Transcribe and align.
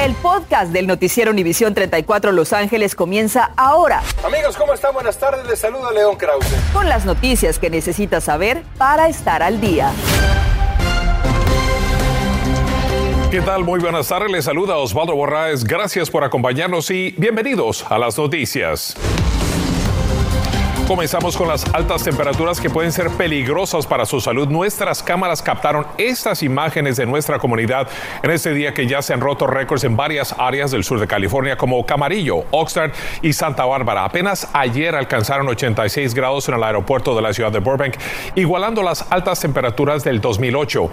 El 0.00 0.14
podcast 0.14 0.72
del 0.72 0.86
noticiero 0.86 1.30
Univisión 1.30 1.74
34 1.74 2.32
Los 2.32 2.54
Ángeles 2.54 2.94
comienza 2.94 3.50
ahora. 3.54 4.02
Amigos, 4.24 4.56
¿cómo 4.56 4.72
están? 4.72 4.94
Buenas 4.94 5.18
tardes. 5.18 5.46
Les 5.46 5.58
saluda 5.58 5.92
León 5.92 6.16
Krause. 6.16 6.46
Con 6.72 6.88
las 6.88 7.04
noticias 7.04 7.58
que 7.58 7.68
necesitas 7.68 8.24
saber 8.24 8.62
para 8.78 9.08
estar 9.10 9.42
al 9.42 9.60
día. 9.60 9.92
¿Qué 13.30 13.42
tal? 13.42 13.62
Muy 13.62 13.78
buenas 13.78 14.08
tardes. 14.08 14.30
Les 14.30 14.46
saluda 14.46 14.78
Osvaldo 14.78 15.14
Borraes. 15.14 15.64
Gracias 15.64 16.08
por 16.08 16.24
acompañarnos 16.24 16.90
y 16.90 17.14
bienvenidos 17.18 17.84
a 17.90 17.98
las 17.98 18.16
noticias. 18.16 18.96
Comenzamos 20.90 21.36
con 21.36 21.46
las 21.46 21.72
altas 21.72 22.02
temperaturas 22.02 22.60
que 22.60 22.68
pueden 22.68 22.90
ser 22.90 23.10
peligrosas 23.10 23.86
para 23.86 24.04
su 24.04 24.20
salud. 24.20 24.48
Nuestras 24.48 25.04
cámaras 25.04 25.40
captaron 25.40 25.86
estas 25.98 26.42
imágenes 26.42 26.96
de 26.96 27.06
nuestra 27.06 27.38
comunidad 27.38 27.86
en 28.24 28.32
este 28.32 28.52
día 28.52 28.74
que 28.74 28.88
ya 28.88 29.00
se 29.00 29.14
han 29.14 29.20
roto 29.20 29.46
récords 29.46 29.84
en 29.84 29.96
varias 29.96 30.34
áreas 30.36 30.72
del 30.72 30.82
sur 30.82 30.98
de 30.98 31.06
California 31.06 31.56
como 31.56 31.86
Camarillo, 31.86 32.42
Oxnard 32.50 32.90
y 33.22 33.32
Santa 33.32 33.66
Bárbara. 33.66 34.04
Apenas 34.04 34.48
ayer 34.52 34.96
alcanzaron 34.96 35.46
86 35.46 36.12
grados 36.12 36.48
en 36.48 36.56
el 36.56 36.64
aeropuerto 36.64 37.14
de 37.14 37.22
la 37.22 37.32
ciudad 37.32 37.52
de 37.52 37.60
Burbank, 37.60 37.94
igualando 38.34 38.82
las 38.82 39.06
altas 39.12 39.38
temperaturas 39.38 40.02
del 40.02 40.20
2008. 40.20 40.90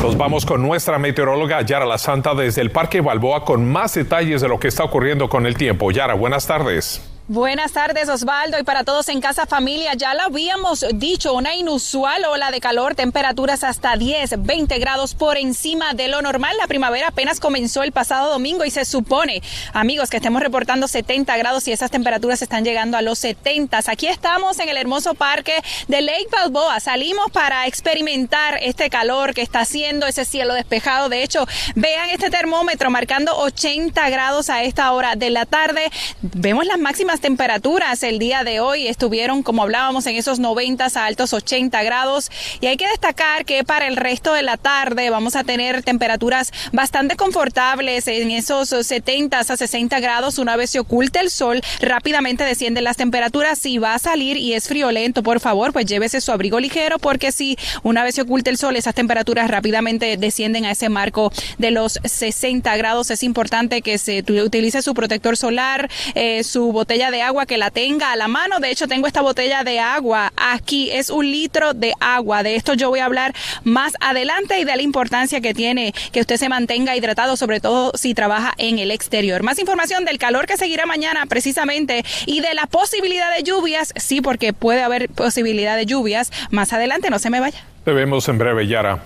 Nos 0.00 0.16
vamos 0.16 0.46
con 0.46 0.62
nuestra 0.62 0.96
meteoróloga 1.00 1.62
Yara 1.62 1.86
La 1.86 1.98
Santa 1.98 2.36
desde 2.36 2.60
el 2.60 2.70
Parque 2.70 3.00
Balboa 3.00 3.44
con 3.44 3.68
más 3.68 3.94
detalles 3.94 4.42
de 4.42 4.46
lo 4.46 4.60
que 4.60 4.68
está 4.68 4.84
ocurriendo 4.84 5.28
con 5.28 5.44
el 5.44 5.56
tiempo. 5.56 5.90
Yara, 5.90 6.14
buenas 6.14 6.46
tardes. 6.46 7.02
Buenas 7.28 7.70
tardes 7.70 8.08
Osvaldo 8.08 8.58
y 8.58 8.64
para 8.64 8.82
todos 8.82 9.08
en 9.08 9.20
casa 9.20 9.46
familia, 9.46 9.94
ya 9.94 10.14
lo 10.14 10.22
habíamos 10.22 10.84
dicho, 10.94 11.32
una 11.32 11.54
inusual 11.54 12.24
ola 12.24 12.50
de 12.50 12.60
calor, 12.60 12.96
temperaturas 12.96 13.62
hasta 13.62 13.96
10, 13.96 14.44
20 14.44 14.78
grados 14.80 15.14
por 15.14 15.36
encima 15.36 15.94
de 15.94 16.08
lo 16.08 16.22
normal. 16.22 16.56
La 16.56 16.66
primavera 16.66 17.08
apenas 17.08 17.38
comenzó 17.38 17.84
el 17.84 17.92
pasado 17.92 18.32
domingo 18.32 18.64
y 18.64 18.70
se 18.72 18.84
supone, 18.84 19.42
amigos, 19.72 20.10
que 20.10 20.16
estemos 20.16 20.42
reportando 20.42 20.88
70 20.88 21.36
grados 21.36 21.68
y 21.68 21.72
esas 21.72 21.92
temperaturas 21.92 22.42
están 22.42 22.64
llegando 22.64 22.96
a 22.96 23.02
los 23.02 23.20
70. 23.20 23.78
Aquí 23.86 24.08
estamos 24.08 24.58
en 24.58 24.68
el 24.68 24.76
hermoso 24.76 25.14
parque 25.14 25.62
de 25.86 26.02
Lake 26.02 26.26
Balboa. 26.32 26.80
Salimos 26.80 27.30
para 27.30 27.68
experimentar 27.68 28.58
este 28.60 28.90
calor 28.90 29.34
que 29.34 29.42
está 29.42 29.60
haciendo, 29.60 30.08
ese 30.08 30.24
cielo 30.24 30.54
despejado. 30.54 31.08
De 31.08 31.22
hecho, 31.22 31.46
vean 31.76 32.10
este 32.10 32.28
termómetro 32.28 32.90
marcando 32.90 33.36
80 33.36 34.10
grados 34.10 34.50
a 34.50 34.64
esta 34.64 34.90
hora 34.90 35.14
de 35.14 35.30
la 35.30 35.46
tarde. 35.46 35.92
Vemos 36.22 36.66
las 36.66 36.78
máximas 36.78 37.19
temperaturas 37.20 38.02
el 38.02 38.18
día 38.18 38.44
de 38.44 38.60
hoy 38.60 38.86
estuvieron, 38.86 39.42
como 39.42 39.62
hablábamos, 39.62 40.06
en 40.06 40.16
esos 40.16 40.38
90 40.38 40.80
a 40.94 41.06
altos 41.06 41.32
80 41.32 41.82
grados. 41.82 42.30
Y 42.60 42.66
hay 42.66 42.76
que 42.76 42.88
destacar 42.88 43.44
que 43.44 43.64
para 43.64 43.86
el 43.86 43.96
resto 43.96 44.32
de 44.32 44.42
la 44.42 44.56
tarde 44.56 45.10
vamos 45.10 45.36
a 45.36 45.44
tener 45.44 45.82
temperaturas 45.82 46.52
bastante 46.72 47.16
confortables 47.16 48.08
en 48.08 48.30
esos 48.30 48.68
70 48.68 49.38
a 49.38 49.44
60 49.44 50.00
grados. 50.00 50.38
Una 50.38 50.56
vez 50.56 50.70
se 50.70 50.80
oculte 50.80 51.20
el 51.20 51.30
sol, 51.30 51.60
rápidamente 51.80 52.44
descienden 52.44 52.84
las 52.84 52.96
temperaturas. 52.96 53.58
Si 53.58 53.78
va 53.78 53.94
a 53.94 53.98
salir 53.98 54.36
y 54.36 54.54
es 54.54 54.68
friolento, 54.68 55.22
por 55.22 55.40
favor, 55.40 55.72
pues 55.72 55.86
llévese 55.86 56.20
su 56.20 56.32
abrigo 56.32 56.60
ligero, 56.60 56.98
porque 56.98 57.32
si 57.32 57.56
una 57.82 58.04
vez 58.04 58.14
se 58.14 58.22
oculte 58.22 58.50
el 58.50 58.58
sol, 58.58 58.76
esas 58.76 58.94
temperaturas 58.94 59.50
rápidamente 59.50 60.16
descienden 60.16 60.64
a 60.64 60.72
ese 60.72 60.88
marco 60.88 61.32
de 61.58 61.70
los 61.70 61.98
60 62.04 62.76
grados. 62.76 63.10
Es 63.10 63.22
importante 63.22 63.82
que 63.82 63.98
se 63.98 64.24
utilice 64.42 64.82
su 64.82 64.94
protector 64.94 65.36
solar, 65.36 65.90
eh, 66.14 66.44
su 66.44 66.72
botella 66.72 66.99
de 67.08 67.22
agua 67.22 67.46
que 67.46 67.56
la 67.56 67.70
tenga 67.70 68.12
a 68.12 68.16
la 68.16 68.28
mano. 68.28 68.60
De 68.60 68.70
hecho, 68.70 68.86
tengo 68.86 69.06
esta 69.06 69.22
botella 69.22 69.64
de 69.64 69.80
agua 69.80 70.32
aquí. 70.36 70.90
Es 70.90 71.08
un 71.08 71.30
litro 71.30 71.72
de 71.72 71.94
agua. 72.00 72.42
De 72.42 72.56
esto 72.56 72.74
yo 72.74 72.90
voy 72.90 72.98
a 72.98 73.06
hablar 73.06 73.32
más 73.64 73.94
adelante 74.00 74.60
y 74.60 74.64
de 74.64 74.76
la 74.76 74.82
importancia 74.82 75.40
que 75.40 75.54
tiene 75.54 75.94
que 76.12 76.20
usted 76.20 76.36
se 76.36 76.48
mantenga 76.50 76.96
hidratado, 76.96 77.36
sobre 77.36 77.60
todo 77.60 77.92
si 77.94 78.12
trabaja 78.12 78.52
en 78.58 78.78
el 78.78 78.90
exterior. 78.90 79.42
Más 79.42 79.58
información 79.58 80.04
del 80.04 80.18
calor 80.18 80.46
que 80.46 80.58
seguirá 80.58 80.84
mañana 80.84 81.24
precisamente 81.26 82.04
y 82.26 82.40
de 82.40 82.52
la 82.52 82.66
posibilidad 82.66 83.34
de 83.34 83.42
lluvias. 83.42 83.94
Sí, 83.96 84.20
porque 84.20 84.52
puede 84.52 84.82
haber 84.82 85.08
posibilidad 85.08 85.76
de 85.76 85.86
lluvias. 85.86 86.30
Más 86.50 86.72
adelante, 86.74 87.08
no 87.08 87.18
se 87.18 87.30
me 87.30 87.40
vaya. 87.40 87.64
Te 87.84 87.92
vemos 87.92 88.28
en 88.28 88.36
breve, 88.36 88.66
Yara. 88.66 89.02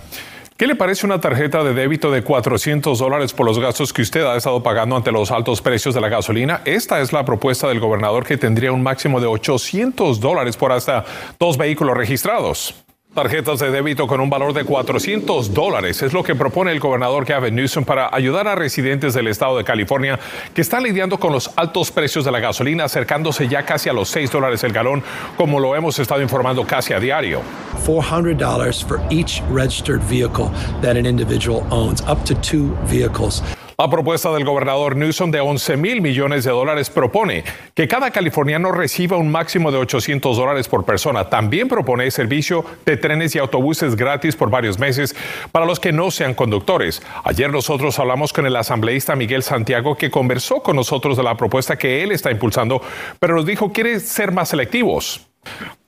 ¿Qué 0.57 0.69
le 0.69 0.77
parece 0.77 1.05
una 1.05 1.21
tarjeta 1.21 1.65
de 1.65 1.75
débito 1.75 2.13
de 2.13 2.23
400 2.23 2.97
dólares 3.01 3.33
por 3.33 3.45
los 3.45 3.59
gastos 3.59 3.93
que 3.93 4.03
usted 4.03 4.25
ha 4.25 4.37
estado 4.37 4.63
pagando 4.63 4.95
ante 4.95 5.11
los 5.11 5.33
altos 5.33 5.61
precios 5.61 5.97
de 5.97 6.01
la 6.01 6.09
gasolina? 6.09 6.61
Esta 6.65 7.01
es 7.01 7.13
la 7.13 7.25
propuesta 7.25 7.67
del 7.67 7.81
gobernador 7.81 8.25
que 8.25 8.37
tendría 8.37 8.71
un 8.71 8.81
máximo 8.81 9.21
de 9.21 9.27
800 9.27 10.21
dólares 10.21 10.57
por 10.57 10.71
hasta 10.71 11.05
dos 11.41 11.59
vehículos 11.59 11.97
registrados. 11.97 12.84
Tarjetas 13.15 13.61
de 13.61 13.71
débito 13.71 14.09
con 14.09 14.21
un 14.21 14.29
valor 14.29 14.53
de 14.53 14.65
400 14.65 15.55
dólares 15.55 16.03
es 16.03 16.13
lo 16.13 16.25
que 16.25 16.35
propone 16.35 16.73
el 16.73 16.81
gobernador 16.81 17.25
Gavin 17.25 17.55
Newsom 17.55 17.85
para 17.85 18.13
ayudar 18.13 18.49
a 18.49 18.57
residentes 18.57 19.15
del 19.15 19.29
estado 19.29 19.57
de 19.57 19.63
California 19.63 20.19
que 20.53 20.61
están 20.61 20.83
lidiando 20.83 21.17
con 21.19 21.33
los 21.33 21.49
altos 21.55 21.93
precios 21.93 22.25
de 22.25 22.33
la 22.33 22.41
gasolina, 22.41 22.87
acercándose 22.87 23.47
ya 23.47 23.65
casi 23.65 23.89
a 23.89 23.93
los 23.93 24.09
6 24.09 24.33
dólares 24.33 24.65
el 24.65 24.73
galón, 24.73 25.05
como 25.37 25.61
lo 25.61 25.77
hemos 25.77 25.97
estado 26.01 26.23
informando 26.23 26.67
casi 26.67 26.93
a 26.93 26.99
diario. 26.99 27.41
$400 27.87 28.85
for 28.85 29.01
each 29.11 29.41
registered 29.49 30.03
vehicle 30.03 30.51
that 30.83 30.97
an 30.97 31.07
individual 31.07 31.65
owns, 31.71 32.01
up 32.09 32.25
to 32.25 32.35
two 32.41 32.77
vehicles. 32.85 33.45
La 33.77 33.91
propuesta 33.91 34.33
del 34.33 34.45
gobernador 34.45 34.95
Newsom 34.95 35.33
de 35.33 35.41
11 35.41 35.77
mil 35.77 36.01
millones 36.01 36.45
de 36.45 36.53
dólares 36.53 36.91
propone 36.91 37.43
que 37.75 37.89
cada 37.89 38.13
californiano 38.13 38.71
reciba 38.71 39.17
un 39.17 39.33
máximo 39.33 39.73
de 39.73 39.79
800 39.79 40.37
dólares 40.37 40.69
por 40.69 40.85
persona. 40.85 41.29
También 41.29 41.67
propone 41.67 42.09
servicio 42.13 42.65
de 42.87 42.97
trenes 42.97 43.35
y 43.35 43.41
autobuses 43.41 43.97
gratis 43.97 44.37
por 44.37 44.49
varios 44.49 44.79
meses 44.79 45.17
para 45.51 45.67
los 45.67 45.81
que 45.81 45.93
no 45.93 46.13
sean 46.13 46.35
conductores. 46.35 47.03
Ayer 47.25 47.51
nosotros 47.51 47.99
hablamos 47.99 48.33
con 48.33 48.47
el 48.47 48.55
asambleísta 48.55 49.17
Miguel 49.17 49.43
Santiago 49.43 49.97
que 49.97 50.11
conversó 50.11 50.63
con 50.63 50.77
nosotros 50.77 51.17
de 51.17 51.25
la 51.25 51.37
propuesta 51.37 51.77
que 51.77 52.05
él 52.05 52.13
está 52.13 52.31
impulsando, 52.31 52.81
pero 53.19 53.35
nos 53.35 53.45
dijo 53.45 53.73
quiere 53.73 53.99
ser 53.99 54.31
más 54.31 54.51
selectivos. 54.51 55.27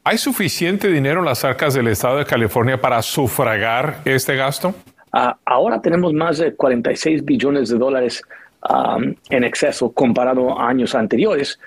¿Hay 0.03 0.19
suficiente 0.19 0.89
dinero 0.89 1.21
en 1.21 1.27
las 1.27 1.45
arcas 1.45 1.75
del 1.75 1.87
estado 1.87 2.19
de 2.19 2.27
California 2.27 2.81
para 2.81 3.01
sufragar 3.03 4.03
este 4.05 4.35
gasto? 4.35 4.75
Uh, 5.17 5.33
ahora 5.47 5.81
tenemos 5.81 6.13
más 6.13 6.37
de 6.37 6.55
46 6.55 7.25
billones 7.25 7.71
de 7.71 7.79
dólares 7.79 8.23
um, 8.69 9.15
en 9.31 9.45
exceso 9.45 9.91
comparado 9.91 10.61
a 10.61 10.69
años 10.69 10.95
anteriores. 10.95 11.59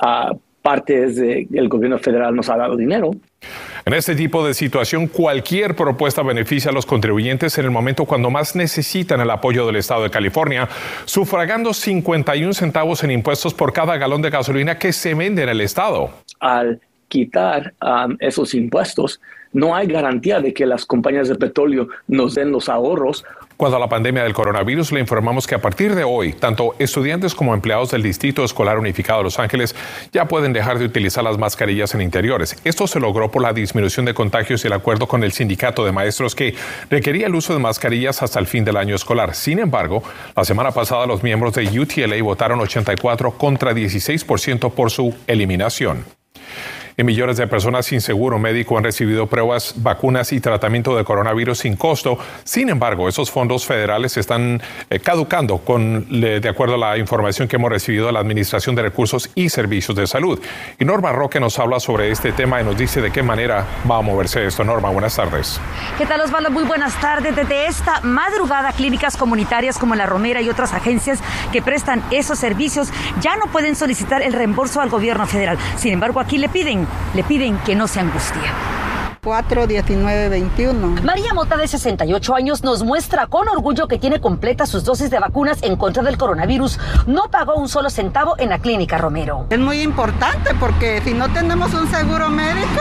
Uh, 0.00 0.38
parte 0.62 1.04
es 1.04 1.16
de 1.16 1.46
el 1.52 1.68
gobierno 1.68 1.98
federal 1.98 2.34
nos 2.34 2.48
ha 2.48 2.56
dado 2.56 2.76
dinero. 2.76 3.10
En 3.84 3.92
este 3.92 4.14
tipo 4.14 4.46
de 4.46 4.54
situación, 4.54 5.06
cualquier 5.06 5.76
propuesta 5.76 6.22
beneficia 6.22 6.70
a 6.70 6.74
los 6.74 6.86
contribuyentes 6.86 7.58
en 7.58 7.66
el 7.66 7.70
momento 7.70 8.06
cuando 8.06 8.30
más 8.30 8.56
necesitan 8.56 9.20
el 9.20 9.30
apoyo 9.30 9.66
del 9.66 9.76
Estado 9.76 10.04
de 10.04 10.10
California, 10.10 10.66
sufragando 11.04 11.74
51 11.74 12.54
centavos 12.54 13.04
en 13.04 13.10
impuestos 13.10 13.52
por 13.52 13.74
cada 13.74 13.98
galón 13.98 14.22
de 14.22 14.30
gasolina 14.30 14.78
que 14.78 14.92
se 14.94 15.12
vende 15.14 15.42
en 15.42 15.50
el 15.50 15.60
Estado. 15.60 16.10
Al 16.40 16.80
quitar 17.08 17.74
um, 17.82 18.16
esos 18.20 18.54
impuestos, 18.54 19.20
no 19.52 19.74
hay 19.74 19.86
garantía 19.86 20.40
de 20.40 20.52
que 20.52 20.66
las 20.66 20.84
compañías 20.84 21.28
de 21.28 21.34
petróleo 21.34 21.88
nos 22.06 22.34
den 22.34 22.52
los 22.52 22.68
ahorros. 22.68 23.24
Cuando 23.56 23.76
a 23.76 23.80
la 23.80 23.88
pandemia 23.88 24.22
del 24.22 24.34
coronavirus 24.34 24.92
le 24.92 25.00
informamos 25.00 25.46
que 25.46 25.54
a 25.54 25.60
partir 25.60 25.94
de 25.94 26.04
hoy, 26.04 26.32
tanto 26.32 26.76
estudiantes 26.78 27.34
como 27.34 27.54
empleados 27.54 27.90
del 27.90 28.02
Distrito 28.02 28.44
Escolar 28.44 28.78
Unificado 28.78 29.18
de 29.18 29.24
Los 29.24 29.38
Ángeles 29.40 29.74
ya 30.12 30.28
pueden 30.28 30.52
dejar 30.52 30.78
de 30.78 30.84
utilizar 30.84 31.24
las 31.24 31.38
mascarillas 31.38 31.92
en 31.94 32.02
interiores. 32.02 32.56
Esto 32.62 32.86
se 32.86 33.00
logró 33.00 33.30
por 33.30 33.42
la 33.42 33.52
disminución 33.52 34.06
de 34.06 34.14
contagios 34.14 34.62
y 34.62 34.68
el 34.68 34.74
acuerdo 34.74 35.08
con 35.08 35.24
el 35.24 35.32
sindicato 35.32 35.84
de 35.84 35.92
maestros 35.92 36.36
que 36.36 36.54
requería 36.88 37.26
el 37.26 37.34
uso 37.34 37.52
de 37.52 37.58
mascarillas 37.58 38.22
hasta 38.22 38.38
el 38.38 38.46
fin 38.46 38.64
del 38.64 38.76
año 38.76 38.94
escolar. 38.94 39.34
Sin 39.34 39.58
embargo, 39.58 40.04
la 40.36 40.44
semana 40.44 40.70
pasada 40.70 41.06
los 41.06 41.24
miembros 41.24 41.54
de 41.54 41.80
UTLA 41.80 42.22
votaron 42.22 42.60
84 42.60 43.32
contra 43.32 43.72
16% 43.72 44.70
por 44.70 44.90
su 44.90 45.14
eliminación 45.26 46.17
y 46.98 47.04
millones 47.04 47.36
de 47.36 47.46
personas 47.46 47.86
sin 47.86 48.00
seguro 48.00 48.40
médico 48.40 48.76
han 48.76 48.82
recibido 48.82 49.28
pruebas, 49.28 49.72
vacunas 49.76 50.32
y 50.32 50.40
tratamiento 50.40 50.96
de 50.96 51.04
coronavirus 51.04 51.60
sin 51.60 51.76
costo. 51.76 52.18
Sin 52.42 52.68
embargo, 52.70 53.08
esos 53.08 53.30
fondos 53.30 53.64
federales 53.64 54.16
están 54.16 54.60
eh, 54.90 54.98
caducando 54.98 55.58
con, 55.58 56.08
de 56.20 56.48
acuerdo 56.48 56.74
a 56.74 56.78
la 56.78 56.98
información 56.98 57.46
que 57.46 57.54
hemos 57.54 57.70
recibido 57.70 58.06
de 58.06 58.12
la 58.12 58.18
Administración 58.18 58.74
de 58.74 58.82
Recursos 58.82 59.30
y 59.36 59.48
Servicios 59.48 59.96
de 59.96 60.08
Salud. 60.08 60.40
Y 60.76 60.84
Norma 60.84 61.12
Roque 61.12 61.38
nos 61.38 61.56
habla 61.60 61.78
sobre 61.78 62.10
este 62.10 62.32
tema 62.32 62.60
y 62.60 62.64
nos 62.64 62.76
dice 62.76 63.00
de 63.00 63.12
qué 63.12 63.22
manera 63.22 63.64
va 63.88 63.98
a 63.98 64.02
moverse 64.02 64.44
esto. 64.44 64.64
Norma, 64.64 64.90
buenas 64.90 65.14
tardes. 65.14 65.60
¿Qué 65.98 66.04
tal, 66.04 66.20
Osvaldo? 66.22 66.50
Muy 66.50 66.64
buenas 66.64 67.00
tardes. 67.00 67.36
Desde 67.36 67.66
esta 67.66 68.00
madrugada, 68.00 68.72
clínicas 68.72 69.16
comunitarias 69.16 69.78
como 69.78 69.94
La 69.94 70.06
Romera 70.06 70.42
y 70.42 70.48
otras 70.48 70.72
agencias 70.72 71.20
que 71.52 71.62
prestan 71.62 72.02
esos 72.10 72.40
servicios 72.40 72.88
ya 73.20 73.36
no 73.36 73.46
pueden 73.52 73.76
solicitar 73.76 74.20
el 74.20 74.32
reembolso 74.32 74.80
al 74.80 74.88
gobierno 74.88 75.28
federal. 75.28 75.58
Sin 75.76 75.92
embargo, 75.92 76.18
aquí 76.18 76.38
le 76.38 76.48
piden 76.48 76.87
le 77.14 77.24
piden 77.24 77.58
que 77.58 77.74
no 77.74 77.86
se 77.86 78.00
angustie. 78.00 78.42
4, 79.22 79.66
19, 79.66 80.28
21. 80.28 81.02
María 81.02 81.34
Mota, 81.34 81.56
de 81.56 81.68
68 81.68 82.34
años, 82.34 82.62
nos 82.64 82.82
muestra 82.82 83.26
con 83.26 83.48
orgullo 83.48 83.88
que 83.88 83.98
tiene 83.98 84.20
completas 84.20 84.68
sus 84.68 84.84
dosis 84.84 85.10
de 85.10 85.18
vacunas 85.18 85.62
en 85.62 85.76
contra 85.76 86.02
del 86.02 86.16
coronavirus. 86.16 86.78
No 87.06 87.30
pagó 87.30 87.56
un 87.56 87.68
solo 87.68 87.90
centavo 87.90 88.36
en 88.38 88.48
la 88.48 88.58
clínica 88.58 88.96
Romero. 88.96 89.46
Es 89.50 89.58
muy 89.58 89.82
importante 89.82 90.54
porque 90.58 91.02
si 91.04 91.14
no 91.14 91.28
tenemos 91.30 91.74
un 91.74 91.90
seguro 91.90 92.30
médico, 92.30 92.80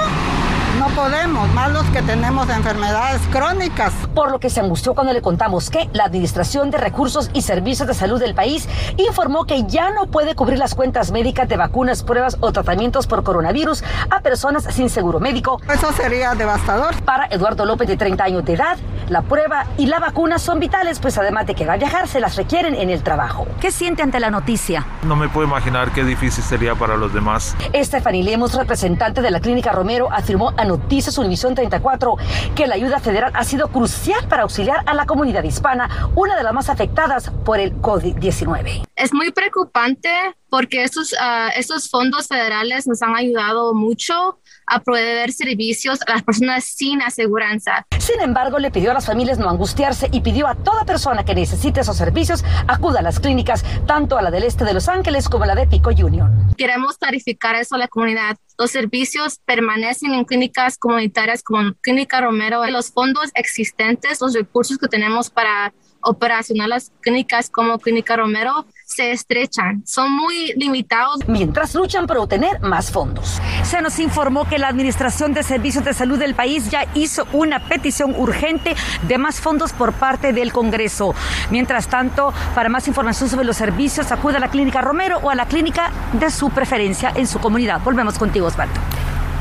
No 0.76 0.90
podemos, 0.90 1.52
más 1.54 1.72
los 1.72 1.86
que 1.86 2.04
tenemos 2.04 2.48
enfermedades 2.50 3.22
crónicas. 3.32 3.94
Por 4.14 4.32
lo 4.32 4.40
que 4.40 4.52
se 4.52 4.60
angustió 4.60 4.94
cuando 4.94 5.12
le 5.12 5.22
contamos 5.24 5.72
que 5.72 5.90
la 5.94 6.04
Administración 6.04 6.70
de 6.70 6.78
Recursos 6.78 7.32
y 7.34 7.42
Servicios 7.42 7.88
de 7.88 7.96
Salud 7.96 8.20
del 8.20 8.36
país 8.36 8.68
informó 8.98 9.46
que 9.46 9.64
ya 9.64 9.90
no 9.90 10.06
puede 10.06 10.36
cubrir 10.36 10.60
las 10.60 10.76
cuentas 10.76 11.12
médicas 11.12 11.50
de 11.50 11.58
vacunas, 11.58 12.04
pruebas 12.04 12.38
o 12.42 12.52
tratamientos 12.52 13.08
por 13.08 13.24
coronavirus 13.24 13.84
a 14.12 14.20
personas 14.20 14.66
sin 14.66 14.90
seguro 14.92 15.20
médico. 15.20 15.60
Eso 15.74 15.92
sería 15.94 16.36
devastador. 16.36 17.02
Para 17.04 17.26
Eduardo 17.28 17.66
López, 17.66 17.88
de 17.88 17.98
30 17.98 18.24
años 18.24 18.46
de 18.46 18.54
edad, 18.54 18.78
la 19.10 19.22
prueba 19.22 19.66
y 19.78 19.86
la 19.86 20.00
vacuna 20.00 20.40
son 20.40 20.60
vitales, 20.60 21.00
pues 21.00 21.18
además 21.18 21.48
de 21.48 21.56
que 21.56 21.66
va 21.66 21.74
a 21.74 21.78
viajar, 21.78 22.08
se 22.08 22.20
las 22.20 22.36
requieren 22.36 22.76
en 22.76 22.90
el 22.90 23.04
trabajo. 23.04 23.48
¿Qué 23.60 23.72
siente 23.72 24.04
ante 24.04 24.20
la 24.20 24.30
noticia? 24.30 24.86
No 25.04 25.16
me 25.16 25.30
puedo 25.30 25.48
imaginar 25.48 25.92
qué 25.94 26.04
difícil 26.04 26.44
sería 26.44 26.76
para 26.76 26.98
los 26.98 27.14
demás. 27.14 27.56
Stephanie 27.74 28.24
Lemos, 28.24 28.54
representante 28.54 29.22
de 29.22 29.32
la 29.32 29.40
Clínica 29.40 29.72
Romero, 29.72 30.12
afirmó 30.12 30.54
a 30.58 30.66
Noticias 30.66 31.18
Univisión 31.18 31.56
34 31.56 32.16
que 32.56 32.68
la 32.68 32.76
ayuda 32.76 33.00
federal 33.00 33.32
ha 33.34 33.44
sido 33.44 33.70
crucial 33.70 34.28
para 34.28 34.44
auxiliar 34.44 34.84
a 34.86 34.94
la 34.94 35.06
comunidad 35.06 35.44
hispana, 35.44 36.10
una 36.16 36.36
de 36.36 36.44
las 36.44 36.54
más 36.54 36.70
afectadas 36.70 37.32
por 37.46 37.60
el 37.60 37.76
COVID-19. 37.82 38.84
Es 38.96 39.14
muy 39.14 39.32
preocupante 39.32 40.10
porque 40.50 40.84
estos, 40.84 41.14
uh, 41.14 41.50
estos 41.56 41.90
fondos 41.90 42.28
federales 42.28 42.88
nos 42.88 43.02
han 43.02 43.16
ayudado 43.16 43.74
mucho 43.74 44.40
a 44.68 44.80
proveer 44.80 45.32
servicios 45.32 46.00
a 46.06 46.14
las 46.14 46.24
personas 46.24 46.66
sin 46.66 47.02
aseguranza. 47.02 47.86
Sin 48.00 48.22
embargo, 48.22 48.60
le 48.60 48.70
pidió 48.70 48.92
a 48.92 48.94
las 48.94 49.06
familias 49.06 49.40
no 49.40 49.50
angustiarse 49.50 50.10
y 50.12 50.22
pidió 50.22 50.48
a 50.48 50.56
toda 50.56 50.86
persona 50.86 51.24
que 51.24 51.34
necesite 51.34 51.82
esos 51.82 51.98
servicios 51.98 52.44
acuda 52.68 53.00
a 53.00 53.02
las 53.02 53.20
clínicas, 53.20 53.64
tanto 53.86 54.18
a 54.18 54.22
la 54.22 54.32
del 54.32 54.44
este 54.44 54.66
de 54.66 54.74
Los 54.74 54.90
Ángeles 54.90 55.30
como 55.30 55.46
a 55.46 55.48
la 55.48 55.56
de 55.56 55.68
Pico 55.68 55.90
Union. 55.90 56.54
Queremos 56.58 56.98
clarificar 56.98 57.56
eso 57.56 57.76
a 57.76 57.78
la 57.78 57.88
comunidad. 57.88 58.38
Los 58.58 58.72
servicios 58.72 59.40
permanecen 59.46 60.14
en 60.14 60.26
clínicas 60.26 60.78
comunitarias 60.78 61.44
como 61.44 61.74
Clínica 61.82 62.22
Romero. 62.22 62.66
Los 62.68 62.92
fondos 62.92 63.30
existentes, 63.36 64.20
los 64.22 64.34
recursos 64.34 64.78
que 64.78 64.88
tenemos 64.88 65.30
para 65.30 65.74
operacionar 66.02 66.70
las 66.70 66.92
clínicas 67.02 67.50
como 67.50 67.80
Clínica 67.80 68.16
Romero 68.16 68.66
se 68.88 69.12
estrechan, 69.12 69.84
son 69.86 70.12
muy 70.14 70.54
limitados. 70.56 71.20
Mientras 71.28 71.76
luchan 71.76 72.08
por 72.08 72.18
obtener 72.18 72.62
más 72.62 72.90
fondos. 72.90 73.42
Se 73.64 73.82
nos 73.82 74.00
informó 74.00 74.48
que 74.48 74.58
la 74.58 74.70
Administración 74.70 75.34
de 75.34 75.44
Servicios 75.44 75.84
de 75.84 75.94
Salud 75.94 76.18
del 76.18 76.36
país 76.36 76.72
ya 76.72 76.86
hizo 76.96 77.28
una 77.34 77.60
petición 77.68 78.16
urgente 78.18 78.76
de 79.08 79.18
más 79.18 79.42
fondos 79.42 79.74
por 79.74 79.92
parte 79.92 80.32
del 80.32 80.54
Congreso. 80.54 81.14
Mientras 81.52 81.90
tanto, 81.90 82.34
para 82.56 82.70
más 82.70 82.88
información 82.88 83.30
sobre 83.30 83.46
los 83.46 83.58
servicios, 83.58 84.12
acude 84.14 84.38
a 84.38 84.40
la 84.40 84.50
Clínica 84.50 84.80
Romero 84.80 85.20
o 85.22 85.30
a 85.30 85.36
la 85.36 85.48
clínica 85.48 85.92
de 86.14 86.32
su 86.32 86.50
preferencia 86.50 87.12
en 87.14 87.28
su 87.28 87.40
comunidad. 87.40 87.82
Volvemos 87.84 88.18
contigo, 88.18 88.48
Osvaldo. 88.48 88.80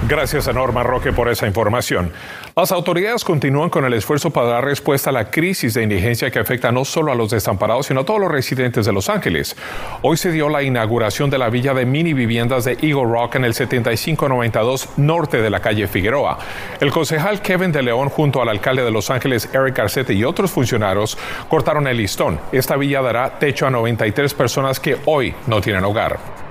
Gracias 0.04 0.46
a 0.46 0.52
Norma 0.52 0.84
Roque 0.84 1.12
por 1.12 1.28
esa 1.28 1.48
información. 1.48 2.12
Las 2.54 2.70
autoridades 2.70 3.24
continúan 3.24 3.70
con 3.70 3.84
el 3.84 3.92
esfuerzo 3.94 4.30
para 4.30 4.46
dar 4.46 4.64
respuesta 4.64 5.10
a 5.10 5.12
la 5.12 5.30
crisis 5.30 5.74
de 5.74 5.82
indigencia 5.82 6.30
que 6.30 6.38
afecta 6.38 6.70
no 6.70 6.84
solo 6.84 7.10
a 7.10 7.14
los 7.16 7.30
desamparados, 7.30 7.86
sino 7.86 8.00
a 8.00 8.04
todos 8.04 8.20
los 8.20 8.30
residentes 8.30 8.86
de 8.86 8.92
Los 8.92 9.08
Ángeles. 9.08 9.56
Hoy 10.02 10.16
se 10.16 10.30
dio 10.30 10.48
la 10.48 10.62
inauguración 10.62 11.28
de 11.28 11.38
la 11.38 11.50
villa 11.50 11.74
de 11.74 11.86
mini 11.86 12.12
viviendas 12.12 12.64
de 12.64 12.72
Eagle 12.82 13.10
Rock 13.10 13.34
en 13.34 13.46
el 13.46 13.54
7592 13.54 14.90
norte 14.98 15.42
de 15.42 15.50
la 15.50 15.58
calle 15.58 15.88
Figueroa. 15.88 16.38
El 16.78 16.92
concejal 16.92 17.42
Kevin 17.42 17.72
de 17.72 17.82
León 17.82 18.08
junto 18.08 18.40
al 18.40 18.48
alcalde 18.48 18.84
de 18.84 18.92
Los 18.92 19.10
Ángeles 19.10 19.48
Eric 19.52 19.80
Arcete 19.80 20.14
y 20.14 20.22
otros 20.22 20.52
funcionarios 20.52 21.18
cortaron 21.48 21.88
el 21.88 21.96
listón. 21.96 22.38
Esta 22.52 22.76
villa 22.76 23.02
dará 23.02 23.40
techo 23.40 23.66
a 23.66 23.70
93 23.70 24.34
personas 24.34 24.78
que 24.78 24.98
hoy 25.06 25.34
no 25.48 25.60
tienen 25.60 25.82
hogar. 25.82 26.45